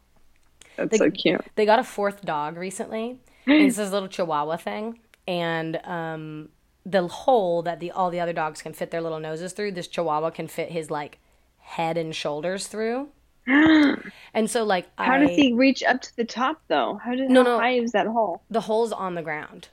[0.77, 1.43] That's so cute.
[1.55, 3.21] They got a fourth dog recently.
[3.47, 6.49] it's this little Chihuahua thing, and um,
[6.91, 9.87] the hole that the all the other dogs can fit their little noses through, this
[9.89, 11.19] Chihuahua can fit his like
[11.59, 13.09] head and shoulders through.
[13.47, 17.01] and so, like, How I, does he reach up to the top though?
[17.03, 17.59] How did No, how no.
[17.59, 18.43] high is that hole?
[18.51, 19.69] the hole's on the ground.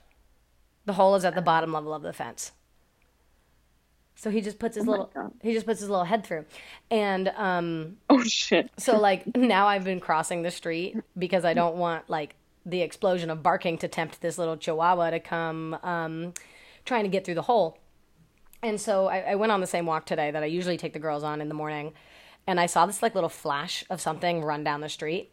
[0.86, 2.54] The hole is at the bottom level of the fence.
[4.16, 5.32] So he just puts his my little God.
[5.42, 6.46] he just puts his little head through,
[6.90, 8.72] and um, Oh shit.
[8.78, 13.30] So like now I've been crossing the street because I don't want like the explosion
[13.30, 16.34] of barking to tempt this little chihuahua to come um,
[16.88, 17.78] trying to get through the hole.
[18.64, 21.00] And so I, I went on the same walk today that I usually take the
[21.00, 21.94] girls on in the morning,
[22.48, 25.32] and I saw this like little flash of something run down the street.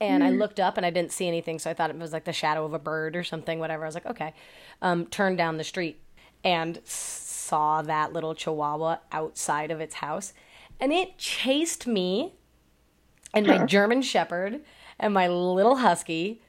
[0.00, 2.24] And I looked up and I didn't see anything, so I thought it was like
[2.24, 3.82] the shadow of a bird or something, whatever.
[3.84, 4.32] I was like, okay.
[4.80, 6.00] Um, turned down the street
[6.44, 10.34] and saw that little chihuahua outside of its house.
[10.78, 12.34] And it chased me
[13.34, 14.60] and my German Shepherd
[15.00, 16.42] and my little husky.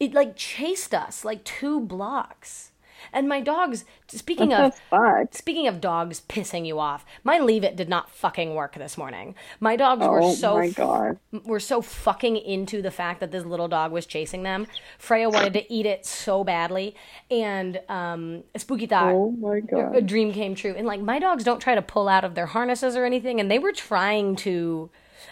[0.00, 2.72] It like chased us like two blocks.
[3.12, 5.28] And my dogs, speaking What of?
[5.34, 9.34] Speaking of dogs pissing you off, my leave it did not fucking work this morning.
[9.60, 11.18] My dogs were Oh so my god.
[11.44, 14.66] were so fucking into the fact that this little dog was chasing them.
[14.98, 16.94] Freya wanted to eat it so badly,
[17.30, 20.74] and um, Spooky thought Oh my God, a dream came true.
[20.76, 23.50] And like my dogs don't try to pull out of their harnesses or anything, and
[23.50, 24.90] they were trying to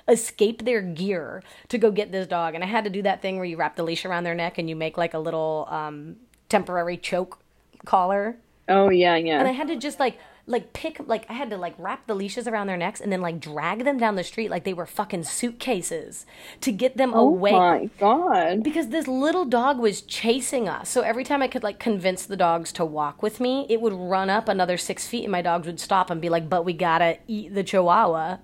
[0.09, 2.55] escape their gear to go get this dog.
[2.55, 4.59] And I had to do that thing where you wrap the leash around their neck
[4.59, 6.17] and you make like a little um,
[6.49, 7.39] temporary choke
[7.85, 8.37] collar
[8.69, 9.39] Oh yeah, yeah.
[9.39, 12.15] and I had to just like like pick like I had to like wrap the
[12.15, 14.87] leashes around their necks and then like drag them down the street like they were
[14.87, 16.25] fucking suitcases
[16.61, 18.63] to get them Oh away my god.
[18.63, 20.89] because this little dog was chasing us.
[20.89, 23.93] So every time I could like convince the dogs to walk with me, it would
[23.93, 26.73] run up another six feet and my dogs would stop and be like, "But we
[26.73, 28.39] gotta eat the chihuahua."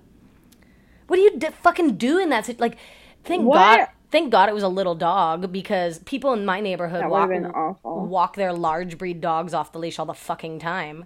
[1.07, 2.45] What do you d- fucking do in that?
[2.45, 2.77] sit- Like,
[3.23, 3.57] thank What?
[3.79, 3.87] God.
[4.13, 7.51] Thank God it was a little dog because people in my neighborhood walk, would've been
[7.51, 8.05] awful.
[8.05, 11.05] walk their large breed dogs off the leash all the fucking time.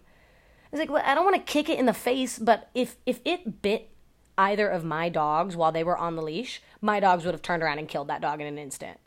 [0.74, 3.22] It's like well, I don't want to kick it in the face, but if if
[3.24, 3.92] it bit
[4.38, 7.64] either of my dogs while they were on the leash, my dogs would have turned
[7.64, 9.00] around and killed that dog in an instant.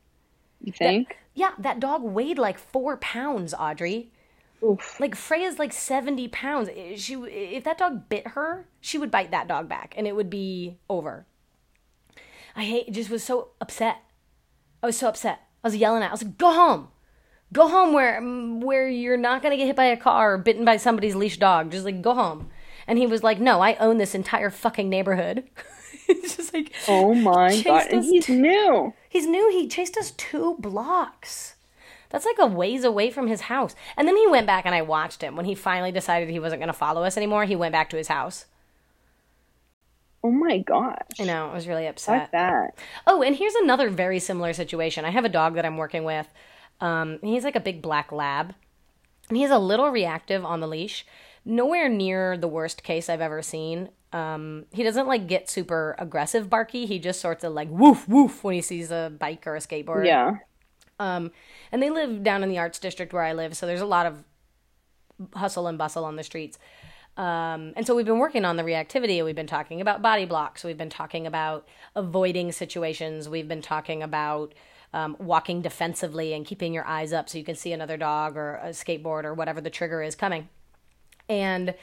[0.63, 1.19] You think?
[1.35, 4.11] Yeah, that dog weighed like four pounds, Audrey.
[4.65, 4.99] Oof.
[4.99, 6.71] Like Freya's like seventy pounds.
[6.97, 10.31] She if that dog bit her, she would bite that dog back, and it would
[10.31, 11.27] be over.
[12.57, 12.93] I hate.
[12.93, 13.99] Just was so upset.
[14.83, 15.41] I was so upset.
[15.63, 16.09] I was yelling at.
[16.09, 16.89] I was like, "Go home,
[17.53, 20.65] go home where mm, where you're not gonna get hit by a car or bitten
[20.65, 21.71] by somebody's leash dog.
[21.71, 22.51] Just like go home."
[22.87, 25.49] And he was like, "No, I own this entire fucking neighborhood."
[26.11, 27.87] it's just like, Oh my god.
[27.91, 28.93] And he's new.
[29.09, 29.51] He's new.
[29.51, 31.55] He chased us two blocks.
[32.11, 33.75] That's like a ways away from his house.
[33.97, 35.37] And then he went back and I watched him.
[35.37, 37.97] When he finally decided he wasn't going to follow us anymore, he went back to
[37.97, 38.47] his house.
[40.31, 40.97] Oh my gosh.
[41.19, 41.51] I know.
[41.51, 42.21] I was really upset.
[42.21, 42.79] Fuck that.
[43.05, 45.05] Oh, and here's another very similar situation.
[45.05, 46.29] I have a dog that I'm working with.
[46.81, 48.55] Um, he's like a big black lab.
[49.29, 51.05] And he's a little reactive on the leash.
[51.45, 53.91] nowhere near the worst case I've ever seen.
[54.13, 56.87] Um, he doesn't like get super aggressive barky.
[56.87, 60.07] He just sorts of like woof woof when he sees a bike or a skateboard.
[60.07, 60.39] Yeah.
[60.99, 61.31] Um,
[61.73, 64.07] and they live down in the arts district where I live, so there's a lot
[64.07, 64.25] of
[65.35, 66.59] hustle and bustle on the streets.
[67.17, 69.23] Um, and so we've been working on the reactivity.
[69.25, 70.65] We've been talking about body blocks.
[70.65, 73.29] We've been talking about avoiding situations.
[73.29, 74.55] We've been talking about
[74.93, 78.57] um, walking defensively and keeping your eyes up so you can see another dog or
[78.57, 80.49] a skateboard or whatever the trigger is coming.
[81.29, 81.75] And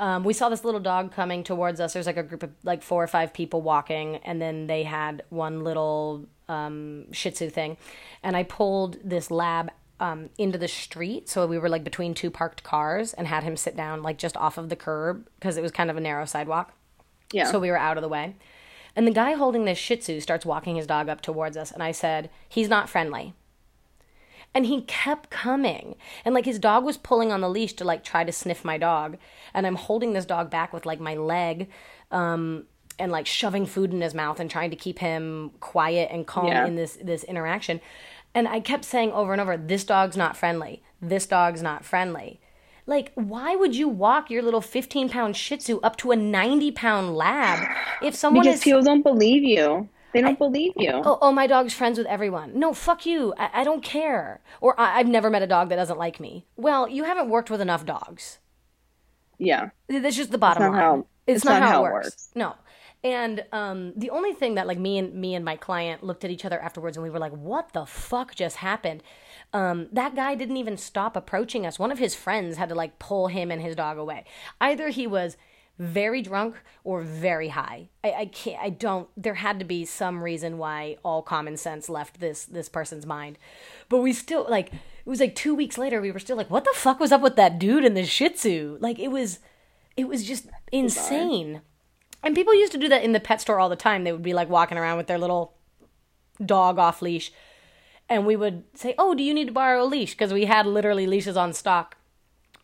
[0.00, 1.92] um, we saw this little dog coming towards us.
[1.92, 5.22] There's like a group of like four or five people walking, and then they had
[5.28, 7.76] one little um, Shih Tzu thing,
[8.22, 11.28] and I pulled this lab um, into the street.
[11.28, 14.36] So we were like between two parked cars, and had him sit down like just
[14.36, 16.72] off of the curb because it was kind of a narrow sidewalk.
[17.32, 17.50] Yeah.
[17.50, 18.36] So we were out of the way.
[18.96, 21.82] And the guy holding this Shih Tzu starts walking his dog up towards us, and
[21.82, 23.34] I said, "He's not friendly."
[24.54, 25.94] And he kept coming.
[26.24, 28.78] And like his dog was pulling on the leash to like try to sniff my
[28.78, 29.18] dog.
[29.52, 31.68] And I'm holding this dog back with like my leg
[32.10, 32.64] um,
[32.98, 36.46] and like shoving food in his mouth and trying to keep him quiet and calm
[36.48, 36.66] Yeah.
[36.66, 37.80] in this this interaction.
[38.34, 40.82] And I kept saying over and over, this dog's not friendly.
[41.00, 42.40] This dog's not friendly.
[42.86, 46.70] Like, why would you walk your little 15 pound Shih Tzu up to a 90
[46.72, 47.68] pound lab
[48.02, 49.88] if someone Because is people don't believe you.
[50.14, 50.90] They don't believe you.
[50.92, 52.58] oh, oh, my dog's friends with everyone.
[52.58, 53.34] No, fuck you.
[53.36, 54.40] I, I don't care.
[54.62, 56.46] Or I, I've never met a dog that doesn't like me.
[56.56, 58.38] Well, you haven't worked with enough dogs.
[59.38, 59.68] Yeah.
[59.88, 60.80] That's just the bottom line.
[60.80, 62.06] how- it's, it's not, not how, how it it works.
[62.06, 62.28] works.
[62.34, 62.54] No.
[63.04, 66.30] And um, the only thing that like me and me and my client looked at
[66.30, 69.02] each other afterwards and we were like, "What the fuck just happened?"
[69.52, 71.78] Um, that guy didn't even stop approaching us.
[71.78, 74.24] One of his friends had to like pull him and his dog away.
[74.60, 75.36] Either he was
[75.78, 77.88] very drunk or very high.
[78.02, 78.60] I, I can't.
[78.60, 79.08] I don't.
[79.16, 83.38] There had to be some reason why all common sense left this this person's mind.
[83.88, 84.72] But we still like.
[84.72, 86.00] It was like two weeks later.
[86.00, 88.30] We were still like, "What the fuck was up with that dude in the Shih
[88.30, 89.38] Tzu?" Like it was,
[89.96, 91.62] it was just insane.
[92.22, 94.04] And people used to do that in the pet store all the time.
[94.04, 95.54] They would be like walking around with their little
[96.44, 97.32] dog off leash.
[98.08, 100.12] And we would say, Oh, do you need to borrow a leash?
[100.12, 101.96] Because we had literally leashes on stock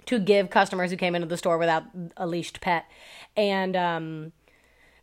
[0.06, 1.84] to give customers who came into the store without
[2.16, 2.84] a leashed pet.
[3.36, 4.32] And um,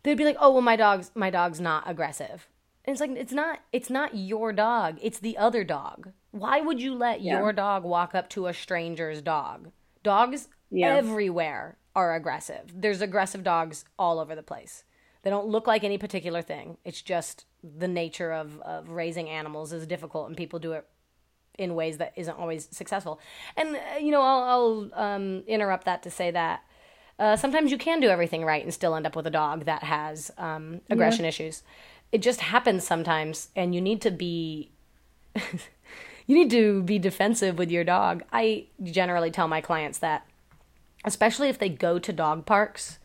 [0.02, 2.48] they'd be like, Oh, well, my dog's my dog's not aggressive.
[2.84, 6.10] And it's like it's not it's not your dog, it's the other dog.
[6.32, 7.38] Why would you let Yeah.
[7.38, 9.70] your dog walk up to a stranger's dog?
[10.02, 10.88] Dogs Yeah.
[10.96, 12.72] everywhere are aggressive.
[12.74, 14.84] There's aggressive dogs all over the place.
[15.22, 16.78] They don't look like any particular thing.
[16.84, 20.86] It's just the nature of, of raising animals is difficult and people do it
[21.58, 23.20] in ways that isn't always successful.
[23.56, 26.62] And, uh, you know, I'll, I'll um, interrupt that to say that
[27.18, 29.84] uh, sometimes you can do everything right and still end up with a dog that
[29.84, 31.62] has um, aggression issues.
[32.10, 34.70] It just happens sometimes, and you need to be
[36.26, 38.22] you need to be defensive with your dog.
[38.32, 40.26] I generally tell my clients that,
[41.04, 42.98] especially if they go to dog parks,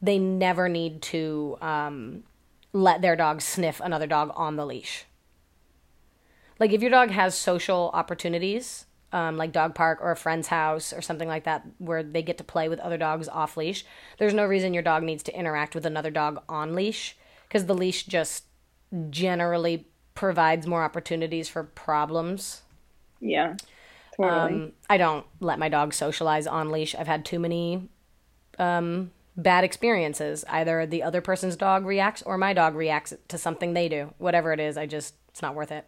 [0.00, 2.24] they never need to um,
[2.72, 5.04] let their dog sniff another dog on the leash.
[6.58, 10.92] Like if your dog has social opportunities, um, like dog park or a friend's house
[10.92, 13.84] or something like that, where they get to play with other dogs off leash,
[14.18, 17.74] there's no reason your dog needs to interact with another dog on leash because the
[17.74, 18.44] leash just
[19.10, 22.62] generally provides more opportunities for problems.
[23.20, 23.56] Yeah.
[24.20, 24.52] Totally.
[24.52, 26.94] Um, I don't let my dog socialize on leash.
[26.94, 27.88] I've had too many
[28.58, 30.44] um, bad experiences.
[30.48, 34.12] Either the other person's dog reacts or my dog reacts to something they do.
[34.18, 35.86] Whatever it is, I just, it's not worth it.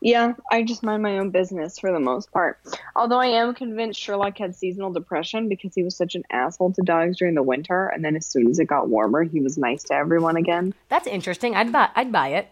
[0.00, 2.58] Yeah, I just mind my own business for the most part.
[2.94, 6.82] Although I am convinced Sherlock had seasonal depression because he was such an asshole to
[6.82, 9.82] dogs during the winter, and then as soon as it got warmer, he was nice
[9.84, 11.56] to everyone again, That's interesting.
[11.56, 12.48] I'd buy, I'd buy it.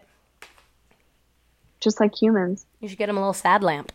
[1.83, 2.65] Just like humans.
[2.79, 3.91] You should get him a little sad lamp.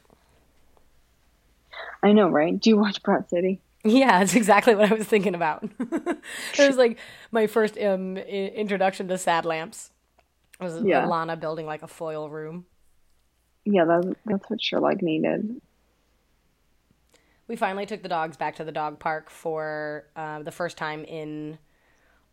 [2.02, 2.58] I know, right?
[2.58, 3.60] Do you watch Broad City?
[3.84, 5.64] Yeah, that's exactly what I was thinking about.
[5.80, 6.18] it
[6.58, 6.98] was like
[7.30, 9.90] my first um, i- introduction to sad lamps.
[10.60, 11.06] It was Yeah.
[11.06, 12.66] Lana building like a foil room.
[13.64, 15.60] Yeah, that, that's what Sherlock needed.
[17.46, 21.04] We finally took the dogs back to the dog park for uh, the first time
[21.04, 21.58] in,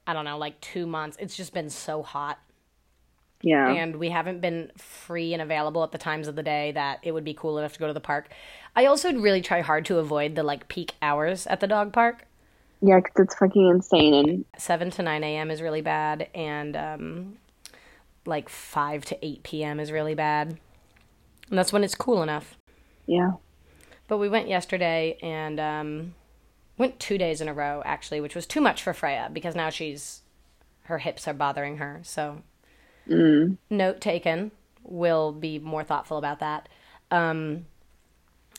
[0.07, 1.15] I don't know, like two months.
[1.19, 2.39] It's just been so hot.
[3.41, 3.69] Yeah.
[3.69, 7.11] And we haven't been free and available at the times of the day that it
[7.11, 8.29] would be cool enough to go to the park.
[8.75, 12.25] I also really try hard to avoid the like peak hours at the dog park.
[12.81, 14.13] Yeah, because it's fucking insane.
[14.29, 15.51] And 7 to 9 a.m.
[15.51, 16.27] is really bad.
[16.33, 17.37] And um,
[18.25, 19.79] like 5 to 8 p.m.
[19.79, 20.57] is really bad.
[21.49, 22.57] And that's when it's cool enough.
[23.05, 23.31] yeah.
[24.07, 26.13] But we went yesterday and um,
[26.77, 29.71] went two days in a row actually, which was too much for Freya because now
[29.71, 30.21] she's
[30.83, 32.01] her hips are bothering her.
[32.03, 32.43] So
[33.07, 34.51] note taken.
[34.83, 36.69] We'll be more thoughtful about that.
[37.11, 37.65] Um,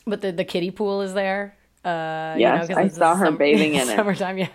[0.05, 1.55] but the the kiddie pool is there.
[1.85, 3.95] Uh, Yes, you know, I saw her bathing in it.
[3.95, 4.47] Summertime, yeah.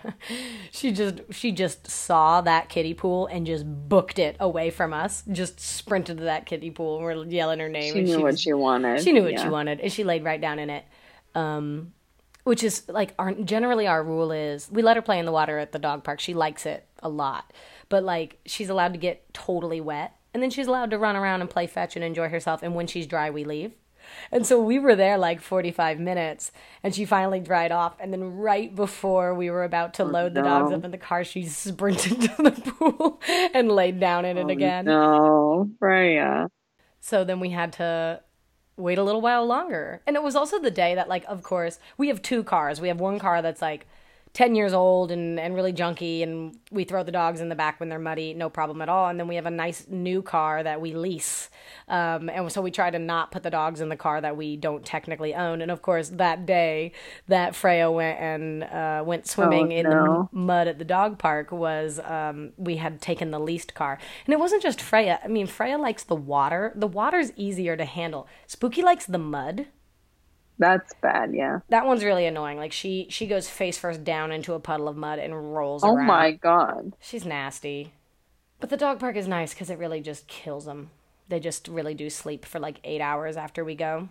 [0.71, 5.23] She just she just saw that kiddie pool and just booked it away from us.
[5.31, 6.97] Just sprinted to that kiddie pool.
[6.97, 7.93] and We're yelling her name.
[7.93, 9.01] She and knew what was- she wanted.
[9.01, 9.43] she knew what Yeah.
[9.43, 10.85] she wanted, and she laid right down in it.
[11.33, 11.93] Um,
[12.43, 15.57] which is like our generally our rule is we let her play in the water
[15.57, 16.19] at the dog park.
[16.19, 17.51] She likes it a lot,
[17.93, 21.41] but like she's allowed to get totally wet, and then she's allowed to run around
[21.41, 22.63] and play fetch and enjoy herself.
[22.63, 23.73] And when she's dry, we leave.
[24.31, 27.95] And so we were there like 45 minutes and she finally dried off.
[27.99, 31.23] And then, right before we were about to load the dogs up in the car,
[31.23, 33.21] she sprinted to the pool
[33.53, 34.85] and laid down in it oh, again.
[34.85, 36.47] No, Freya.
[36.99, 38.21] So then we had to
[38.75, 40.01] wait a little while longer.
[40.07, 42.81] And it was also the day that, like, of course, we have two cars.
[42.81, 43.85] We have one car that's like
[44.33, 47.79] 10 years old and, and really junky, and we throw the dogs in the back
[47.79, 49.07] when they're muddy, no problem at all.
[49.07, 51.51] And then we have a nice new car that we lease.
[51.87, 54.57] Um, and so we try to not put the dogs in the car that we
[54.57, 55.61] don't technically own.
[55.61, 56.93] And of course, that day
[57.27, 61.99] that Freya went and uh, went swimming in the mud at the dog park was
[61.99, 63.99] um, we had taken the leased car.
[64.25, 65.19] And it wasn't just Freya.
[65.23, 66.71] I mean, Freya likes the water.
[66.75, 68.27] The water's easier to handle.
[68.47, 69.67] Spooky likes the mud.
[70.59, 71.59] That's bad, yeah.
[71.69, 72.57] That one's really annoying.
[72.57, 75.95] Like she she goes face first down into a puddle of mud and rolls Oh
[75.95, 76.07] around.
[76.07, 76.93] my god.
[76.99, 77.93] She's nasty.
[78.59, 80.89] But the dog park is nice because it really just kills them.
[81.27, 84.09] They just really do sleep for like eight hours after we go.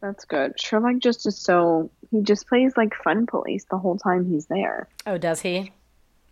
[0.00, 0.60] That's good.
[0.60, 4.88] Sherlock just is so he just plays like fun police the whole time he's there.
[5.06, 5.72] Oh, does he?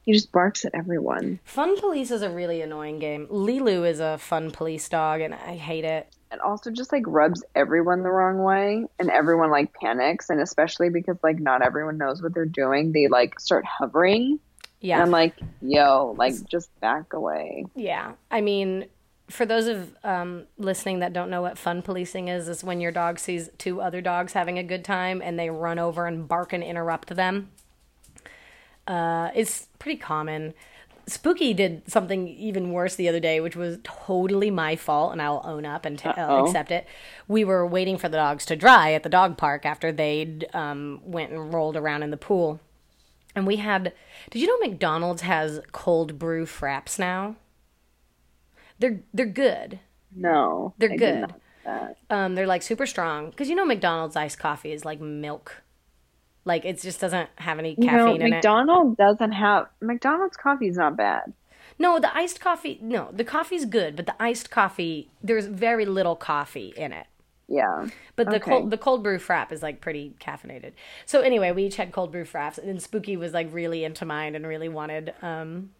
[0.05, 1.39] He just barks at everyone.
[1.45, 3.29] Fun Police is a really annoying game.
[3.29, 6.09] Lilu is a fun police dog, and I hate it.
[6.33, 10.89] And also just like rubs everyone the wrong way and everyone like panics and especially
[10.89, 14.41] because like not everyone knows what they're doing, they like start hovering.
[14.81, 14.95] Yeah.
[14.95, 17.67] And I'm like, yo, like just back away.
[17.77, 18.87] Yeah, I mean,
[19.29, 22.93] for those of um, listening that don't know what fun policing is, is when your
[22.93, 26.53] dog sees two other dogs having a good time and they run over and bark
[26.53, 27.51] and interrupt them.
[28.87, 30.55] Uh, it's pretty common.
[31.13, 35.43] Spooky did something even worse the other day, which was totally my fault, and I'll
[35.45, 36.87] own up and t- uh, accept it.
[37.29, 41.01] We were waiting for the dogs to dry at the dog park after they'd um,
[41.05, 42.61] went and rolled around in the pool,
[43.35, 43.93] and we had.
[44.31, 47.37] Did you know McDonald's has cold brew fraps now?
[48.79, 49.81] They're they're good.
[50.15, 50.75] No.
[50.79, 51.35] They're I good.
[52.11, 55.63] Um, they're like super strong because you know McDonald's iced coffee is like milk,
[56.45, 58.47] like it just doesn't have any caffeine in it.
[58.47, 61.33] McDonald's doesn't have McDonald's coffee is not bad.
[61.79, 62.79] No, the iced coffee.
[62.83, 67.07] No, the coffee's good, but the iced coffee there's very little coffee in it.
[67.49, 67.89] Yeah.
[68.17, 68.51] But the Okay.
[68.51, 70.73] cold the cold brew frap is like pretty caffeinated.
[71.07, 74.05] So anyway, we each had cold brew fraps, and then Spooky was like really into
[74.05, 75.71] mine and really wanted um,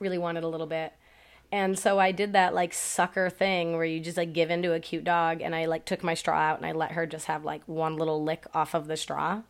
[0.00, 0.92] really wanted a little bit.
[1.52, 4.80] And so I did that like sucker thing where you just like give into a
[4.80, 7.44] cute dog, and I like took my straw out and I let her just have
[7.44, 9.42] like one little lick off of the straw,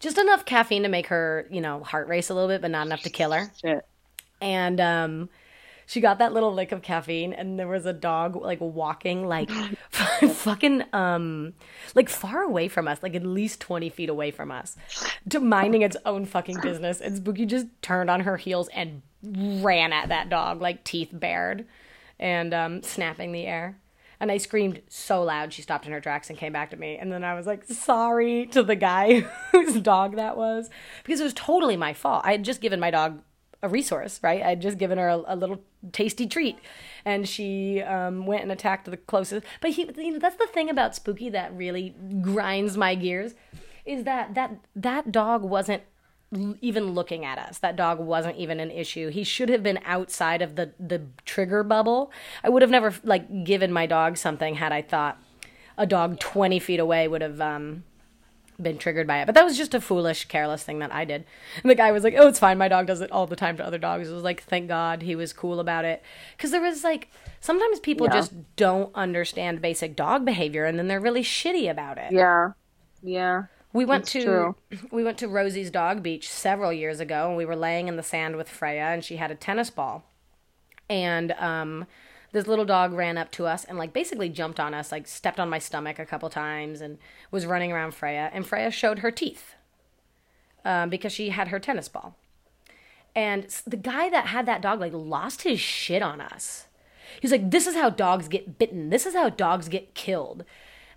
[0.00, 2.86] just enough caffeine to make her you know heart race a little bit, but not
[2.86, 3.50] enough to kill her.
[3.60, 3.84] Shit.
[4.40, 5.28] and um
[5.86, 9.50] she got that little lick of caffeine and there was a dog like walking like
[9.90, 11.54] fucking um
[11.94, 14.76] like far away from us like at least 20 feet away from us
[15.30, 17.00] to minding its own fucking business.
[17.00, 21.66] And spooky just turned on her heels and ran at that dog like teeth bared
[22.20, 23.78] and um snapping the air
[24.20, 26.96] and I screamed so loud she stopped in her tracks and came back to me.
[26.96, 29.20] And then I was like, sorry to the guy
[29.52, 30.68] whose dog that was.
[31.04, 32.22] Because it was totally my fault.
[32.24, 33.22] I had just given my dog
[33.62, 34.42] a resource, right?
[34.42, 35.62] I had just given her a, a little
[35.92, 36.58] tasty treat.
[37.04, 39.46] And she um, went and attacked the closest.
[39.60, 43.34] But he, you know, that's the thing about Spooky that really grinds my gears
[43.84, 45.82] is that that, that dog wasn't
[46.32, 47.58] even looking at us.
[47.58, 49.08] That dog wasn't even an issue.
[49.08, 52.12] He should have been outside of the the trigger bubble.
[52.44, 55.18] I would have never like given my dog something had I thought
[55.78, 57.84] a dog 20 feet away would have um
[58.60, 59.26] been triggered by it.
[59.26, 61.24] But that was just a foolish, careless thing that I did.
[61.62, 62.58] And the guy was like, "Oh, it's fine.
[62.58, 65.02] My dog does it all the time to other dogs." It was like, "Thank God
[65.02, 66.02] he was cool about it."
[66.38, 67.08] Cuz there was like
[67.40, 68.12] sometimes people Yeah.
[68.12, 72.12] just don't understand basic dog behavior and then they're really shitty about it.
[72.12, 72.52] Yeah.
[73.02, 73.44] Yeah.
[73.78, 74.56] We went to true.
[74.90, 78.02] we went to Rosie's Dog Beach several years ago, and we were laying in the
[78.02, 80.04] sand with Freya, and she had a tennis ball,
[80.90, 81.86] and um,
[82.32, 85.38] this little dog ran up to us and like basically jumped on us, like stepped
[85.38, 86.98] on my stomach a couple times, and
[87.30, 89.54] was running around Freya, and Freya showed her teeth
[90.64, 92.16] um, because she had her tennis ball,
[93.14, 96.66] and the guy that had that dog like lost his shit on us.
[97.20, 98.90] He's like, "This is how dogs get bitten.
[98.90, 100.44] This is how dogs get killed."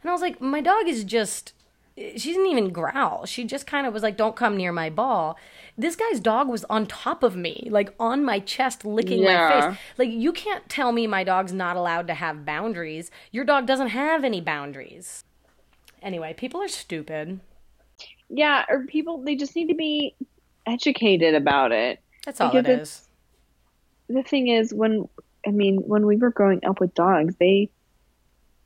[0.01, 1.53] And I was like, "My dog is just
[1.97, 3.25] she didn't even growl.
[3.25, 5.37] She just kind of was like, "Don't come near my ball."
[5.77, 9.29] This guy's dog was on top of me, like on my chest, licking my
[9.71, 9.79] face.
[9.97, 13.11] Like you can't tell me my dog's not allowed to have boundaries.
[13.31, 15.23] Your dog doesn't have any boundaries.
[16.01, 17.39] Anyway, people are stupid.
[18.29, 20.15] Yeah, or people they just need to be
[20.65, 21.99] educated about it.
[22.25, 23.07] That's all Because it's-
[24.09, 25.07] The thing is when
[25.45, 27.69] I mean, when we were growing up with dogs, they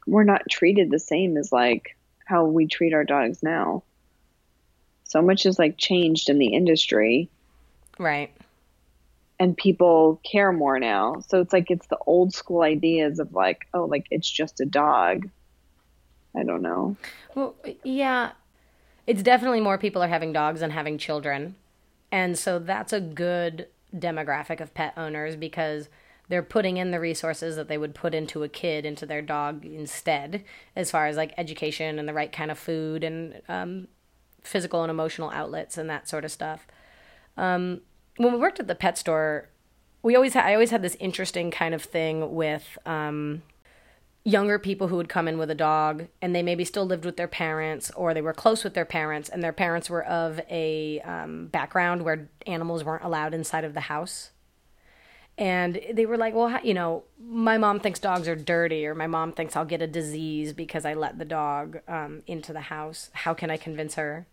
[0.07, 1.94] were not treated the same as like
[2.25, 3.83] how we treat our dogs now.
[5.03, 7.29] So much has like changed in the industry
[7.97, 8.35] Right.
[9.39, 11.21] and people care more now.
[11.27, 14.65] So it's like it's the old school ideas of like, oh, like it's just a
[14.65, 15.29] dog.
[16.35, 16.97] I don't know.
[17.33, 18.31] Well, yeah,
[19.07, 21.55] it's definitely more people are having dogs than having children.
[22.11, 25.87] And so that's a good demographic of pet owners because
[26.27, 29.65] they're putting in the resources that they would put into a kid into their dog
[29.65, 30.43] instead,
[30.75, 33.87] as far as like education and the right kind of food and um,
[34.41, 36.67] physical and emotional outlets and that sort of stuff.
[37.37, 37.81] Um,
[38.17, 39.49] when we worked at the pet store,
[40.01, 43.41] we always had, I always had this interesting kind of thing with um,
[44.23, 47.17] younger people who would come in with a dog and they maybe still lived with
[47.17, 50.99] their parents or they were close with their parents and their parents were of a
[51.01, 54.31] um, background where animals weren't allowed inside of the house
[55.37, 59.07] and they were like well you know my mom thinks dogs are dirty or my
[59.07, 63.09] mom thinks i'll get a disease because i let the dog um, into the house.
[63.13, 64.27] How can i convince her?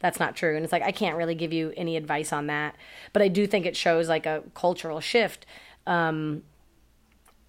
[0.00, 0.54] That's not true.
[0.54, 2.76] And it's like i can't really give you any advice on that.
[3.12, 5.46] But i do think it shows like a cultural shift.
[5.86, 6.42] Um,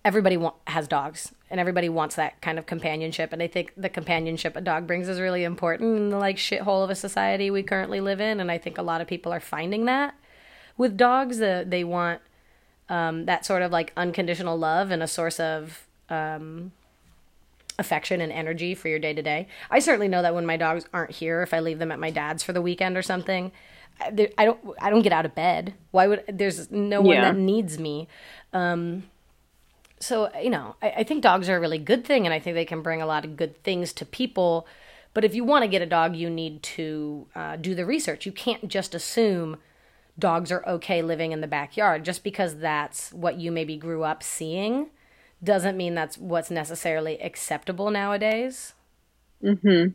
[0.06, 3.34] everybody wa- has dogs and everybody wants that kind of companionship.
[3.34, 6.86] And i think the companionship a dog brings is really important in the like shithole
[6.86, 8.40] of a society we currently live in.
[8.40, 10.16] And i think a lot of people are finding that
[10.78, 12.22] with dogs uh, they want
[12.90, 16.72] um, that sort of like unconditional love and a source of um,
[17.80, 19.48] affection and energy for your day to day.
[19.72, 22.12] I certainly know that when my dogs aren't here, if I leave them at my
[22.12, 23.52] dad's for the weekend or something,
[24.00, 25.74] I, I don't I don't get out of bed.
[25.92, 27.22] Why would there's no one Yeah.
[27.32, 28.08] that needs me.
[28.52, 29.04] Um,
[30.00, 32.56] so you know, I, I think dogs are a really good thing, and I think
[32.56, 34.68] they can bring a lot of good things to people.
[35.14, 38.26] But if you want to get a dog, you need to uh, do the research.
[38.26, 39.58] You can't just assume
[40.18, 44.22] dogs are okay living in the backyard just because that's what you maybe grew up
[44.22, 44.90] seeing
[45.44, 48.74] doesn't mean that's what's necessarily acceptable nowadays.
[49.44, 49.92] Mm-hmm.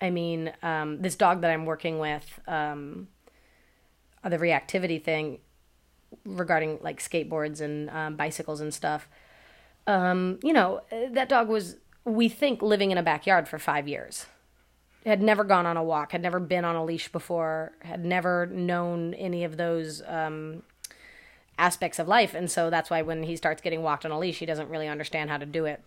[0.00, 3.08] I mean, um, this dog that I'm working with, um,
[4.22, 5.38] uh, the reactivity thing
[6.24, 9.08] regarding like skateboards and um, bicycles and stuff.
[9.86, 14.26] Um, you know, that dog was, we think, living in a backyard for five years.
[15.04, 18.46] Had never gone on a walk, had never been on a leash before, had never
[18.46, 20.62] known any of those um,
[21.58, 22.34] aspects of life.
[22.34, 24.88] And so that's why when he starts getting walked on a leash, he doesn't really
[24.88, 25.82] understand how to do it.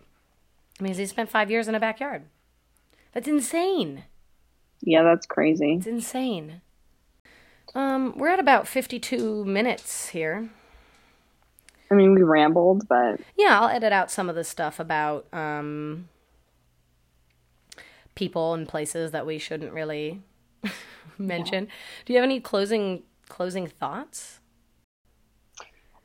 [0.78, 2.24] I mean, he spent five years in a backyard.
[3.12, 4.04] That's insane.
[4.80, 5.74] Yeah, that's crazy.
[5.74, 6.60] It's insane.
[7.74, 10.48] Um, we're at about 52 minutes here.
[11.90, 16.08] I mean, we rambled, but Yeah, I'll edit out some of the stuff about um,
[18.18, 20.20] people and places that we shouldn't really
[21.18, 21.68] mention.
[22.04, 24.40] Do you have any closing closing thoughts?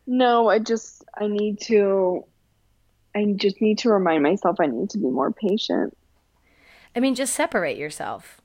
[0.05, 2.24] no, I just I need to
[3.16, 5.97] I just need to remind myself I need to be more patient.
[6.95, 8.39] I mean, just separate yourself,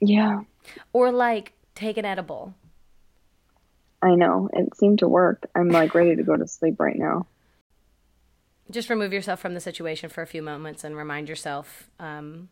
[0.00, 0.42] Yeah,
[0.92, 2.54] or like take an edible.
[4.02, 4.48] I know.
[4.52, 5.46] It seemed to work.
[5.54, 7.26] I'm like ready to go to sleep right now.
[8.70, 12.48] Just remove yourself from the situation for a few moments and remind yourself um,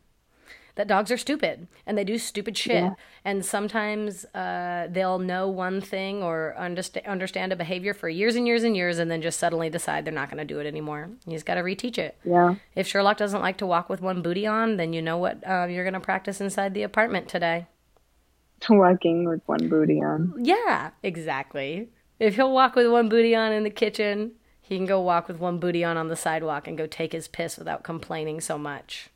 [0.79, 2.75] that dogs are stupid and they do stupid shit.
[2.75, 2.93] Yeah.
[3.25, 8.47] And sometimes uh, they'll know one thing or understa- understand a behavior for years and
[8.47, 11.09] years and years and then just suddenly decide they're not going to do it anymore.
[11.27, 12.17] You just got to reteach it.
[12.23, 12.55] Yeah.
[12.75, 15.67] If Sherlock doesn't like to walk with one booty on, then you know what uh,
[15.69, 17.67] you're going to practice inside the apartment today.
[18.69, 20.33] Walking with one booty on.
[20.37, 21.89] Yeah, exactly.
[22.21, 25.39] If he'll walk with one booty on in the kitchen, he can go walk with
[25.39, 29.09] one booty on on the sidewalk and go take his piss without complaining so much.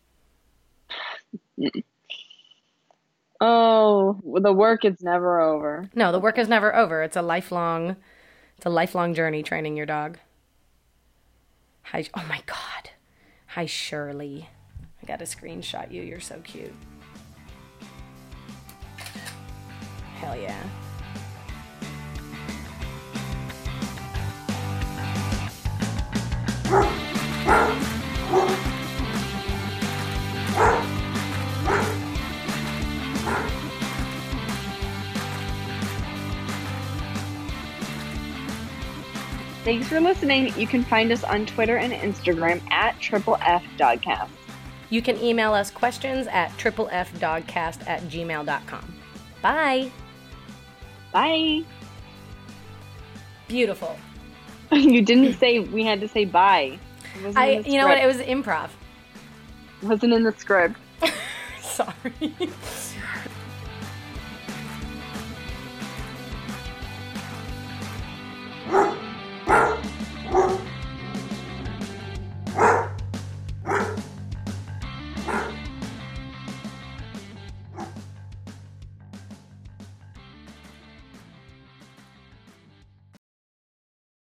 [3.40, 5.90] Oh, the work is never over.
[5.94, 7.04] No, the work is never over.
[7.04, 7.98] It's a lifelong
[8.56, 10.18] it's a lifelong journey training your dog.
[11.84, 12.92] Hi Oh my god.
[13.48, 14.50] Hi Shirley.
[15.02, 16.02] I got to screenshot you.
[16.02, 16.74] You're so cute.
[20.16, 20.64] Hell yeah.
[39.64, 40.54] Thanks for listening.
[40.60, 44.28] You can find us on Twitter and Instagram at triple F Dogcast.
[44.90, 48.94] You can email us questions at triplefdogcast at gmail.com.
[49.42, 49.90] Bye.
[51.14, 51.64] Bye.
[53.48, 53.98] Beautiful.
[54.72, 56.78] you didn't say we had to say bye.
[57.34, 58.00] I, you know what?
[58.00, 58.70] It was improv.
[59.82, 60.76] wasn't in the script.
[61.62, 62.36] Sorry.
[69.54, 69.93] Arr!